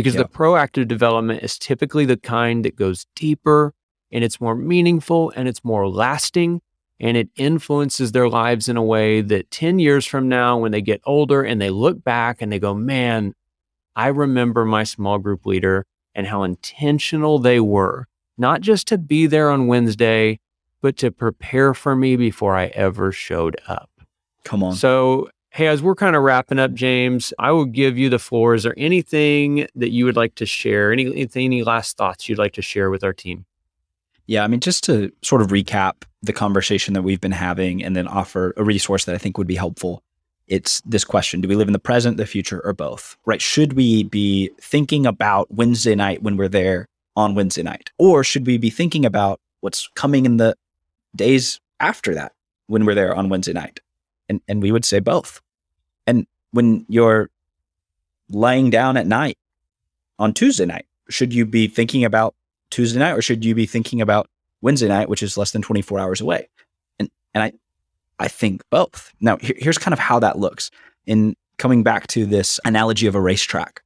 Because 0.00 0.14
Yeah. 0.14 0.22
the 0.22 0.28
proactive 0.28 0.88
development 0.88 1.42
is 1.42 1.58
typically 1.58 2.04
the 2.04 2.16
kind 2.16 2.64
that 2.64 2.76
goes 2.76 3.06
deeper 3.14 3.72
and 4.12 4.24
it's 4.24 4.40
more 4.40 4.54
meaningful 4.54 5.32
and 5.36 5.48
it's 5.48 5.64
more 5.64 5.88
lasting 5.88 6.60
and 6.98 7.16
it 7.16 7.28
influences 7.36 8.12
their 8.12 8.28
lives 8.28 8.68
in 8.68 8.76
a 8.76 8.82
way 8.82 9.20
that 9.20 9.50
10 9.50 9.78
years 9.78 10.04
from 10.06 10.28
now 10.28 10.58
when 10.58 10.72
they 10.72 10.82
get 10.82 11.00
older 11.04 11.42
and 11.42 11.60
they 11.60 11.70
look 11.70 12.02
back 12.04 12.42
and 12.42 12.52
they 12.52 12.58
go, 12.58 12.74
"Man, 12.74 13.34
I 13.96 14.08
remember 14.08 14.64
my 14.64 14.84
small 14.84 15.18
group 15.18 15.46
leader 15.46 15.86
and 16.14 16.26
how 16.26 16.42
intentional 16.42 17.38
they 17.38 17.60
were, 17.60 18.06
not 18.36 18.60
just 18.60 18.86
to 18.88 18.98
be 18.98 19.26
there 19.26 19.48
on 19.50 19.66
Wednesday, 19.66 20.40
but 20.82 20.96
to 20.98 21.10
prepare 21.10 21.72
for 21.74 21.94
me 21.94 22.16
before 22.16 22.56
I 22.56 22.66
ever 22.66 23.12
showed 23.12 23.56
up. 23.68 23.90
Come 24.44 24.62
on. 24.62 24.74
So, 24.74 25.28
hey, 25.50 25.66
as 25.66 25.82
we're 25.82 25.96
kind 25.96 26.14
of 26.14 26.22
wrapping 26.22 26.58
up, 26.58 26.72
James, 26.72 27.34
I 27.38 27.50
will 27.50 27.64
give 27.64 27.98
you 27.98 28.08
the 28.08 28.18
floor. 28.18 28.54
Is 28.54 28.62
there 28.62 28.74
anything 28.76 29.66
that 29.74 29.90
you 29.90 30.04
would 30.04 30.16
like 30.16 30.36
to 30.36 30.46
share? 30.46 30.92
Any, 30.92 31.06
anything, 31.06 31.44
any 31.44 31.64
last 31.64 31.96
thoughts 31.96 32.28
you'd 32.28 32.38
like 32.38 32.52
to 32.54 32.62
share 32.62 32.90
with 32.90 33.02
our 33.02 33.12
team? 33.12 33.44
Yeah, 34.26 34.44
I 34.44 34.46
mean, 34.46 34.60
just 34.60 34.84
to 34.84 35.12
sort 35.22 35.42
of 35.42 35.48
recap 35.48 36.04
the 36.22 36.32
conversation 36.32 36.94
that 36.94 37.02
we've 37.02 37.20
been 37.20 37.32
having 37.32 37.82
and 37.82 37.96
then 37.96 38.06
offer 38.06 38.54
a 38.56 38.62
resource 38.62 39.04
that 39.06 39.14
I 39.14 39.18
think 39.18 39.38
would 39.38 39.48
be 39.48 39.56
helpful. 39.56 40.04
It's 40.46 40.80
this 40.82 41.04
question 41.04 41.40
Do 41.40 41.48
we 41.48 41.56
live 41.56 41.68
in 41.68 41.72
the 41.72 41.80
present, 41.80 42.16
the 42.16 42.26
future, 42.26 42.60
or 42.64 42.72
both? 42.72 43.16
Right? 43.26 43.42
Should 43.42 43.72
we 43.72 44.04
be 44.04 44.50
thinking 44.60 45.04
about 45.04 45.52
Wednesday 45.52 45.96
night 45.96 46.22
when 46.22 46.36
we're 46.36 46.48
there 46.48 46.86
on 47.16 47.34
Wednesday 47.34 47.62
night? 47.62 47.90
Or 47.98 48.22
should 48.22 48.46
we 48.46 48.56
be 48.56 48.70
thinking 48.70 49.04
about 49.04 49.40
what's 49.60 49.88
coming 49.94 50.26
in 50.26 50.36
the 50.36 50.54
days 51.16 51.60
after 51.80 52.14
that 52.14 52.32
when 52.68 52.84
we're 52.84 52.94
there 52.94 53.14
on 53.14 53.28
Wednesday 53.28 53.52
night? 53.52 53.80
And, 54.30 54.40
and 54.48 54.62
we 54.62 54.70
would 54.70 54.84
say 54.84 55.00
both. 55.00 55.42
And 56.06 56.26
when 56.52 56.86
you're 56.88 57.28
laying 58.30 58.70
down 58.70 58.96
at 58.96 59.06
night 59.06 59.36
on 60.18 60.32
Tuesday 60.32 60.64
night, 60.64 60.86
should 61.08 61.34
you 61.34 61.44
be 61.44 61.66
thinking 61.66 62.04
about 62.04 62.34
Tuesday 62.70 63.00
night 63.00 63.12
or 63.12 63.22
should 63.22 63.44
you 63.44 63.56
be 63.56 63.66
thinking 63.66 64.00
about 64.00 64.30
Wednesday 64.62 64.86
night, 64.86 65.08
which 65.08 65.22
is 65.22 65.36
less 65.36 65.50
than 65.50 65.62
24 65.62 65.98
hours 65.98 66.20
away? 66.20 66.48
And 67.00 67.10
and 67.34 67.42
I 67.42 67.52
I 68.20 68.28
think 68.28 68.62
both. 68.70 69.12
Now 69.20 69.36
here- 69.38 69.56
here's 69.58 69.78
kind 69.78 69.92
of 69.92 69.98
how 69.98 70.20
that 70.20 70.38
looks. 70.38 70.70
In 71.06 71.34
coming 71.58 71.82
back 71.82 72.06
to 72.08 72.24
this 72.24 72.60
analogy 72.64 73.08
of 73.08 73.16
a 73.16 73.20
racetrack, 73.20 73.82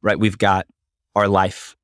right? 0.00 0.18
We've 0.18 0.38
got 0.38 0.66
our 1.16 1.26
life 1.26 1.76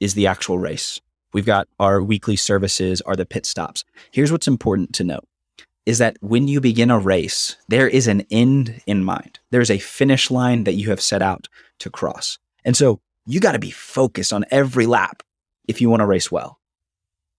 is 0.00 0.12
the 0.12 0.26
actual 0.26 0.58
race. 0.58 1.00
We've 1.32 1.46
got 1.46 1.66
our 1.80 2.02
weekly 2.02 2.36
services 2.36 3.00
are 3.02 3.16
the 3.16 3.24
pit 3.24 3.46
stops. 3.46 3.84
Here's 4.12 4.30
what's 4.30 4.46
important 4.46 4.92
to 4.94 5.04
note 5.04 5.24
is 5.86 5.98
that 5.98 6.16
when 6.20 6.48
you 6.48 6.60
begin 6.60 6.90
a 6.90 6.98
race, 6.98 7.56
there 7.68 7.88
is 7.88 8.06
an 8.06 8.24
end 8.30 8.80
in 8.86 9.04
mind. 9.04 9.38
There's 9.50 9.70
a 9.70 9.78
finish 9.78 10.30
line 10.30 10.64
that 10.64 10.74
you 10.74 10.90
have 10.90 11.00
set 11.00 11.22
out 11.22 11.48
to 11.80 11.90
cross. 11.90 12.38
And 12.64 12.76
so 12.76 13.00
you 13.26 13.40
got 13.40 13.52
to 13.52 13.58
be 13.58 13.70
focused 13.70 14.32
on 14.32 14.44
every 14.50 14.86
lap 14.86 15.22
if 15.68 15.80
you 15.80 15.90
want 15.90 16.00
to 16.00 16.06
race 16.06 16.32
well. 16.32 16.58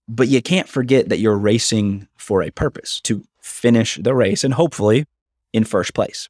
But 0.07 0.27
you 0.27 0.41
can't 0.41 0.69
forget 0.69 1.09
that 1.09 1.19
you're 1.19 1.37
racing 1.37 2.07
for 2.15 2.43
a 2.43 2.51
purpose 2.51 3.01
to 3.01 3.23
finish 3.41 3.95
the 3.95 4.13
race 4.13 4.43
and 4.43 4.53
hopefully 4.53 5.05
in 5.51 5.63
first 5.63 5.93
place. 5.93 6.29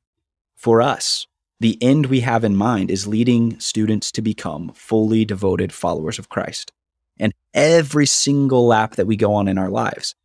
For 0.56 0.82
us, 0.82 1.28
the 1.60 1.78
end 1.82 2.06
we 2.06 2.22
have 2.22 2.44
in 2.44 2.56
mind 2.56 2.90
is 2.90 3.08
leading 3.08 3.60
students 3.60 4.12
to 4.14 4.22
become 4.22 4.72
fully 4.74 5.26
devoted 5.26 5.74
followers 5.74 6.20
of 6.20 6.30
Christ. 6.30 6.72
And 7.20 7.34
every 7.54 8.06
single 8.06 8.68
lap 8.68 8.96
that 8.96 9.08
we 9.08 9.16
go 9.16 9.34
on 9.34 9.48
in 9.48 9.58
our 9.58 9.70
lives 9.70 10.16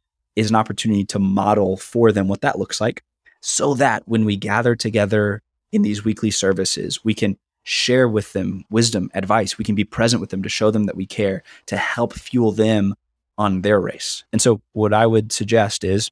is 0.41 0.51
an 0.51 0.57
opportunity 0.57 1.05
to 1.05 1.19
model 1.19 1.77
for 1.77 2.13
them 2.13 2.27
what 2.27 2.41
that 2.41 2.59
looks 2.59 2.81
like 2.81 3.03
so 3.41 3.75
that 3.75 4.03
when 4.07 4.25
we 4.25 4.37
gather 4.37 4.75
together 4.75 5.43
in 5.73 5.83
these 5.83 6.05
weekly 6.05 6.31
services, 6.31 7.05
we 7.05 7.15
can 7.15 7.37
share 7.63 8.09
with 8.09 8.33
them 8.33 8.65
wisdom, 8.71 9.11
advice. 9.15 9.59
We 9.59 9.65
can 9.65 9.75
be 9.75 9.85
present 9.85 10.21
with 10.21 10.31
them 10.31 10.43
to 10.43 10.49
show 10.49 10.71
them 10.71 10.85
that 10.87 10.97
we 10.97 11.07
care, 11.07 11.43
to 11.67 11.77
help 11.77 12.15
fuel 12.15 12.53
them 12.53 12.95
on 13.39 13.63
their 13.63 13.81
race. 13.81 14.25
And 14.33 14.41
so, 14.41 14.61
what 14.73 14.93
I 14.93 15.07
would 15.07 15.31
suggest 15.33 15.85
is 15.85 16.11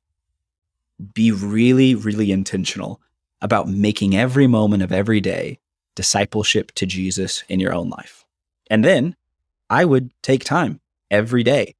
be 1.14 1.32
really, 1.32 1.94
really 1.94 2.30
intentional 2.32 3.00
about 3.40 3.68
making 3.68 4.16
every 4.16 4.46
moment 4.46 4.82
of 4.82 4.92
every 4.92 5.20
day 5.20 5.58
discipleship 5.94 6.72
to 6.72 6.86
Jesus 6.86 7.44
in 7.48 7.60
your 7.60 7.74
own 7.74 7.88
life. 7.88 8.24
And 8.70 8.84
then 8.84 9.16
I 9.70 9.84
would 9.84 10.10
take 10.22 10.44
time 10.44 10.80
every 11.10 11.42
day 11.42 11.74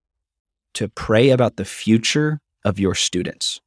to 0.75 0.89
pray 0.89 1.31
about 1.31 1.57
the 1.57 1.65
future 1.65 2.41
of 2.65 2.79
your 2.79 2.95
students. 2.95 3.61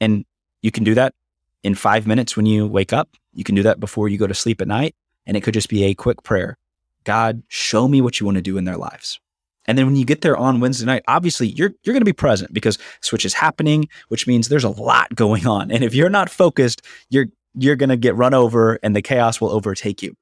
And 0.00 0.24
you 0.62 0.70
can 0.70 0.84
do 0.84 0.94
that 0.94 1.14
in 1.62 1.74
five 1.74 2.06
minutes 2.06 2.36
when 2.36 2.46
you 2.46 2.66
wake 2.66 2.92
up. 2.92 3.16
You 3.32 3.44
can 3.44 3.54
do 3.54 3.62
that 3.62 3.80
before 3.80 4.08
you 4.08 4.18
go 4.18 4.26
to 4.26 4.34
sleep 4.34 4.60
at 4.60 4.68
night. 4.68 4.94
And 5.26 5.36
it 5.36 5.42
could 5.42 5.54
just 5.54 5.68
be 5.68 5.84
a 5.84 5.94
quick 5.94 6.22
prayer 6.22 6.58
God, 7.04 7.42
show 7.48 7.86
me 7.86 8.00
what 8.00 8.18
you 8.18 8.26
want 8.26 8.36
to 8.36 8.42
do 8.42 8.56
in 8.56 8.64
their 8.64 8.76
lives. 8.76 9.20
And 9.66 9.78
then 9.78 9.86
when 9.86 9.96
you 9.96 10.04
get 10.04 10.20
there 10.20 10.36
on 10.36 10.60
Wednesday 10.60 10.86
night, 10.86 11.04
obviously 11.08 11.48
you're 11.48 11.72
you're 11.82 11.92
going 11.92 12.00
to 12.00 12.04
be 12.04 12.12
present 12.12 12.52
because 12.52 12.78
switch 13.00 13.24
is 13.24 13.34
happening, 13.34 13.88
which 14.08 14.26
means 14.26 14.48
there's 14.48 14.64
a 14.64 14.70
lot 14.70 15.14
going 15.14 15.46
on. 15.46 15.70
And 15.70 15.82
if 15.82 15.94
you're 15.94 16.10
not 16.10 16.28
focused, 16.28 16.82
you're 17.10 17.26
you're 17.54 17.76
going 17.76 17.88
to 17.88 17.96
get 17.96 18.16
run 18.16 18.34
over 18.34 18.78
and 18.82 18.94
the 18.94 19.02
chaos 19.02 19.40
will 19.40 19.50
overtake 19.50 20.02
you. 20.02 20.16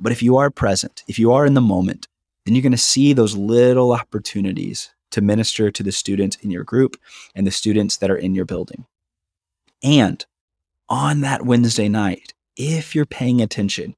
But 0.00 0.12
if 0.12 0.22
you 0.22 0.36
are 0.36 0.50
present, 0.50 1.04
if 1.06 1.18
you 1.18 1.32
are 1.32 1.44
in 1.44 1.54
the 1.54 1.60
moment, 1.60 2.08
then 2.44 2.54
you're 2.54 2.62
going 2.62 2.72
to 2.72 2.78
see 2.78 3.12
those 3.12 3.36
little 3.36 3.92
opportunities 3.92 4.90
to 5.10 5.20
minister 5.20 5.70
to 5.70 5.82
the 5.82 5.92
students 5.92 6.36
in 6.42 6.50
your 6.50 6.64
group 6.64 6.96
and 7.34 7.46
the 7.46 7.50
students 7.50 7.96
that 7.98 8.10
are 8.10 8.16
in 8.16 8.34
your 8.34 8.44
building. 8.44 8.86
And 9.82 10.24
on 10.88 11.20
that 11.20 11.44
Wednesday 11.44 11.88
night, 11.88 12.34
if 12.56 12.94
you're 12.94 13.06
paying 13.06 13.40
attention, 13.40 13.94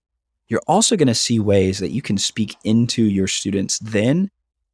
you're 0.49 0.63
also 0.67 0.97
going 0.97 1.09
to 1.09 1.15
see 1.15 1.39
ways 1.39 1.79
that 1.79 1.91
you 1.91 2.03
can 2.03 2.19
speak 2.19 2.57
into 2.65 3.03
your 3.05 3.29
students 3.29 3.79
then 3.79 4.31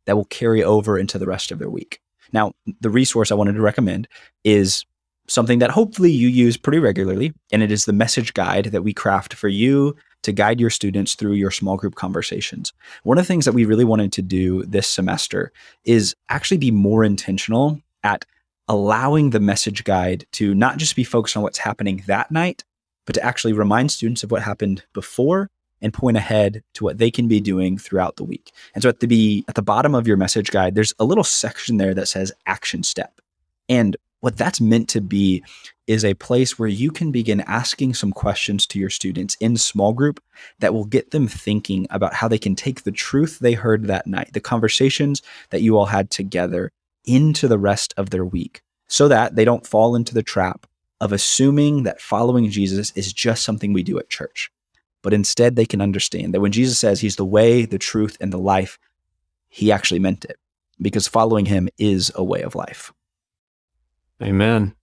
that 0.06 0.16
will 0.16 0.24
carry 0.26 0.64
over 0.64 0.98
into 0.98 1.18
the 1.18 1.26
rest 1.26 1.52
of 1.52 1.58
their 1.58 1.70
week. 1.70 2.00
Now, 2.32 2.52
the 2.80 2.90
resource 2.90 3.30
I 3.30 3.34
wanted 3.34 3.54
to 3.54 3.60
recommend 3.60 4.08
is 4.42 4.84
something 5.28 5.58
that 5.58 5.70
hopefully 5.70 6.10
you 6.10 6.28
use 6.28 6.56
pretty 6.56 6.78
regularly, 6.78 7.32
and 7.52 7.62
it 7.62 7.70
is 7.70 7.84
the 7.84 7.92
message 7.92 8.34
guide 8.34 8.66
that 8.66 8.82
we 8.82 8.94
craft 8.94 9.34
for 9.34 9.48
you 9.48 9.96
to 10.26 10.32
guide 10.32 10.60
your 10.60 10.70
students 10.70 11.14
through 11.14 11.32
your 11.32 11.50
small 11.50 11.76
group 11.76 11.94
conversations. 11.94 12.72
One 13.04 13.16
of 13.16 13.24
the 13.24 13.28
things 13.28 13.44
that 13.44 13.52
we 13.52 13.64
really 13.64 13.84
wanted 13.84 14.12
to 14.12 14.22
do 14.22 14.64
this 14.64 14.88
semester 14.88 15.52
is 15.84 16.14
actually 16.28 16.58
be 16.58 16.72
more 16.72 17.04
intentional 17.04 17.80
at 18.02 18.24
allowing 18.68 19.30
the 19.30 19.40
message 19.40 19.84
guide 19.84 20.26
to 20.32 20.52
not 20.52 20.78
just 20.78 20.96
be 20.96 21.04
focused 21.04 21.36
on 21.36 21.44
what's 21.44 21.58
happening 21.58 22.02
that 22.08 22.32
night, 22.32 22.64
but 23.06 23.14
to 23.14 23.22
actually 23.22 23.52
remind 23.52 23.92
students 23.92 24.24
of 24.24 24.32
what 24.32 24.42
happened 24.42 24.84
before 24.92 25.48
and 25.80 25.94
point 25.94 26.16
ahead 26.16 26.64
to 26.74 26.82
what 26.82 26.98
they 26.98 27.10
can 27.10 27.28
be 27.28 27.38
doing 27.38 27.78
throughout 27.78 28.16
the 28.16 28.24
week. 28.24 28.50
And 28.74 28.82
so 28.82 28.88
at 28.88 28.98
the 28.98 29.06
be 29.06 29.44
at 29.46 29.54
the 29.54 29.62
bottom 29.62 29.94
of 29.94 30.08
your 30.08 30.16
message 30.16 30.50
guide, 30.50 30.74
there's 30.74 30.94
a 30.98 31.04
little 31.04 31.22
section 31.22 31.76
there 31.76 31.94
that 31.94 32.08
says 32.08 32.32
action 32.46 32.82
step. 32.82 33.20
And 33.68 33.96
what 34.26 34.36
that's 34.36 34.60
meant 34.60 34.88
to 34.88 35.00
be 35.00 35.40
is 35.86 36.04
a 36.04 36.14
place 36.14 36.58
where 36.58 36.68
you 36.68 36.90
can 36.90 37.12
begin 37.12 37.42
asking 37.42 37.94
some 37.94 38.10
questions 38.10 38.66
to 38.66 38.76
your 38.76 38.90
students 38.90 39.36
in 39.38 39.56
small 39.56 39.92
group 39.92 40.20
that 40.58 40.74
will 40.74 40.84
get 40.84 41.12
them 41.12 41.28
thinking 41.28 41.86
about 41.90 42.12
how 42.12 42.26
they 42.26 42.36
can 42.36 42.56
take 42.56 42.82
the 42.82 42.90
truth 42.90 43.38
they 43.38 43.52
heard 43.52 43.84
that 43.84 44.04
night, 44.04 44.32
the 44.32 44.40
conversations 44.40 45.22
that 45.50 45.62
you 45.62 45.78
all 45.78 45.86
had 45.86 46.10
together, 46.10 46.72
into 47.04 47.46
the 47.46 47.56
rest 47.56 47.94
of 47.96 48.10
their 48.10 48.24
week 48.24 48.62
so 48.88 49.06
that 49.06 49.36
they 49.36 49.44
don't 49.44 49.64
fall 49.64 49.94
into 49.94 50.12
the 50.12 50.24
trap 50.24 50.66
of 51.00 51.12
assuming 51.12 51.84
that 51.84 52.00
following 52.00 52.50
Jesus 52.50 52.90
is 52.96 53.12
just 53.12 53.44
something 53.44 53.72
we 53.72 53.84
do 53.84 53.96
at 53.96 54.08
church. 54.08 54.50
But 55.04 55.14
instead, 55.14 55.54
they 55.54 55.66
can 55.66 55.80
understand 55.80 56.34
that 56.34 56.40
when 56.40 56.50
Jesus 56.50 56.80
says 56.80 57.00
he's 57.00 57.14
the 57.14 57.24
way, 57.24 57.64
the 57.64 57.78
truth, 57.78 58.16
and 58.20 58.32
the 58.32 58.38
life, 58.38 58.76
he 59.48 59.70
actually 59.70 60.00
meant 60.00 60.24
it 60.24 60.36
because 60.82 61.06
following 61.06 61.46
him 61.46 61.68
is 61.78 62.10
a 62.16 62.24
way 62.24 62.42
of 62.42 62.56
life. 62.56 62.92
Amen. 64.22 64.74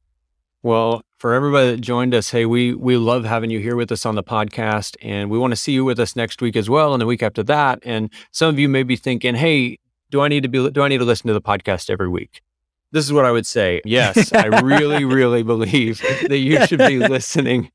Well, 0.61 1.01
for 1.17 1.33
everybody 1.33 1.71
that 1.71 1.81
joined 1.81 2.13
us, 2.13 2.29
hey, 2.31 2.45
we 2.45 2.73
we 2.73 2.97
love 2.97 3.25
having 3.25 3.49
you 3.49 3.59
here 3.59 3.75
with 3.75 3.91
us 3.91 4.05
on 4.05 4.15
the 4.15 4.23
podcast, 4.23 4.95
and 5.01 5.29
we 5.29 5.37
want 5.37 5.51
to 5.51 5.57
see 5.57 5.71
you 5.73 5.83
with 5.83 5.99
us 5.99 6.15
next 6.15 6.41
week 6.41 6.55
as 6.55 6.69
well, 6.69 6.93
and 6.93 7.01
the 7.01 7.05
week 7.05 7.23
after 7.23 7.43
that. 7.43 7.79
And 7.83 8.09
some 8.31 8.49
of 8.49 8.59
you 8.59 8.69
may 8.69 8.83
be 8.83 8.95
thinking, 8.95 9.35
hey, 9.35 9.79
do 10.09 10.21
I 10.21 10.27
need 10.27 10.43
to 10.43 10.49
be 10.49 10.69
do 10.69 10.81
I 10.81 10.87
need 10.87 10.99
to 10.99 11.05
listen 11.05 11.27
to 11.27 11.33
the 11.33 11.41
podcast 11.41 11.89
every 11.89 12.07
week? 12.07 12.41
This 12.91 13.05
is 13.05 13.11
what 13.11 13.25
I 13.25 13.31
would 13.31 13.45
say. 13.47 13.81
Yes, 13.83 14.31
I 14.33 14.45
really, 14.45 15.03
really 15.03 15.43
believe 15.43 15.99
that 16.27 16.37
you 16.37 16.65
should 16.67 16.79
be 16.79 16.99
listening. 17.07 17.71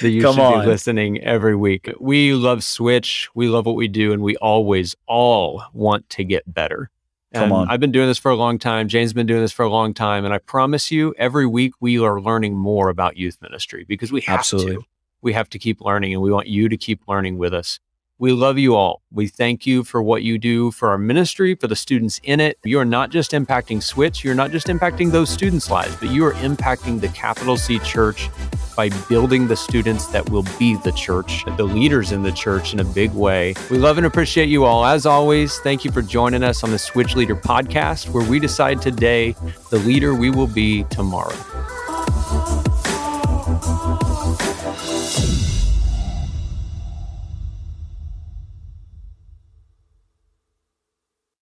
That 0.00 0.10
you 0.10 0.22
Come 0.22 0.34
should 0.34 0.42
on. 0.42 0.60
be 0.64 0.66
listening 0.66 1.20
every 1.22 1.56
week. 1.56 1.90
We 2.00 2.34
love 2.34 2.62
Switch. 2.62 3.28
We 3.34 3.48
love 3.48 3.64
what 3.64 3.76
we 3.76 3.88
do, 3.88 4.12
and 4.12 4.22
we 4.22 4.36
always 4.36 4.94
all 5.06 5.62
want 5.72 6.08
to 6.10 6.24
get 6.24 6.52
better. 6.52 6.90
Come 7.34 7.52
on. 7.52 7.68
I've 7.68 7.80
been 7.80 7.92
doing 7.92 8.08
this 8.08 8.18
for 8.18 8.30
a 8.30 8.36
long 8.36 8.58
time. 8.58 8.88
James' 8.88 9.12
been 9.12 9.26
doing 9.26 9.42
this 9.42 9.52
for 9.52 9.64
a 9.64 9.68
long 9.68 9.92
time. 9.92 10.24
And 10.24 10.32
I 10.32 10.38
promise 10.38 10.90
you, 10.90 11.14
every 11.18 11.46
week 11.46 11.74
we 11.80 11.98
are 11.98 12.20
learning 12.20 12.56
more 12.56 12.88
about 12.88 13.16
youth 13.16 13.36
ministry 13.42 13.84
because 13.86 14.10
we 14.10 14.22
have 14.22 14.40
Absolutely. 14.40 14.76
to. 14.76 14.82
We 15.20 15.32
have 15.34 15.48
to 15.50 15.58
keep 15.58 15.80
learning 15.80 16.14
and 16.14 16.22
we 16.22 16.30
want 16.30 16.46
you 16.46 16.68
to 16.68 16.76
keep 16.76 17.06
learning 17.06 17.38
with 17.38 17.52
us. 17.52 17.80
We 18.20 18.32
love 18.32 18.58
you 18.58 18.74
all. 18.74 19.02
We 19.12 19.28
thank 19.28 19.64
you 19.64 19.84
for 19.84 20.02
what 20.02 20.24
you 20.24 20.38
do 20.38 20.72
for 20.72 20.88
our 20.88 20.98
ministry, 20.98 21.54
for 21.54 21.68
the 21.68 21.76
students 21.76 22.20
in 22.24 22.40
it. 22.40 22.58
You 22.64 22.80
are 22.80 22.84
not 22.84 23.10
just 23.10 23.30
impacting 23.30 23.80
Switch, 23.80 24.24
you're 24.24 24.34
not 24.34 24.50
just 24.50 24.66
impacting 24.66 25.12
those 25.12 25.30
students' 25.30 25.70
lives, 25.70 25.94
but 25.94 26.10
you 26.10 26.24
are 26.24 26.32
impacting 26.34 27.00
the 27.00 27.06
capital 27.10 27.56
C 27.56 27.78
church 27.78 28.28
by 28.76 28.88
building 29.08 29.46
the 29.46 29.54
students 29.54 30.08
that 30.08 30.30
will 30.30 30.44
be 30.58 30.74
the 30.78 30.90
church, 30.90 31.44
the 31.56 31.62
leaders 31.62 32.10
in 32.10 32.24
the 32.24 32.32
church 32.32 32.72
in 32.72 32.80
a 32.80 32.84
big 32.84 33.12
way. 33.12 33.54
We 33.70 33.78
love 33.78 33.98
and 33.98 34.06
appreciate 34.06 34.48
you 34.48 34.64
all. 34.64 34.84
As 34.84 35.06
always, 35.06 35.58
thank 35.60 35.84
you 35.84 35.92
for 35.92 36.02
joining 36.02 36.42
us 36.42 36.64
on 36.64 36.72
the 36.72 36.78
Switch 36.78 37.14
Leader 37.14 37.36
podcast, 37.36 38.08
where 38.10 38.28
we 38.28 38.40
decide 38.40 38.82
today 38.82 39.36
the 39.70 39.78
leader 39.78 40.12
we 40.12 40.30
will 40.30 40.48
be 40.48 40.82
tomorrow. 40.90 41.36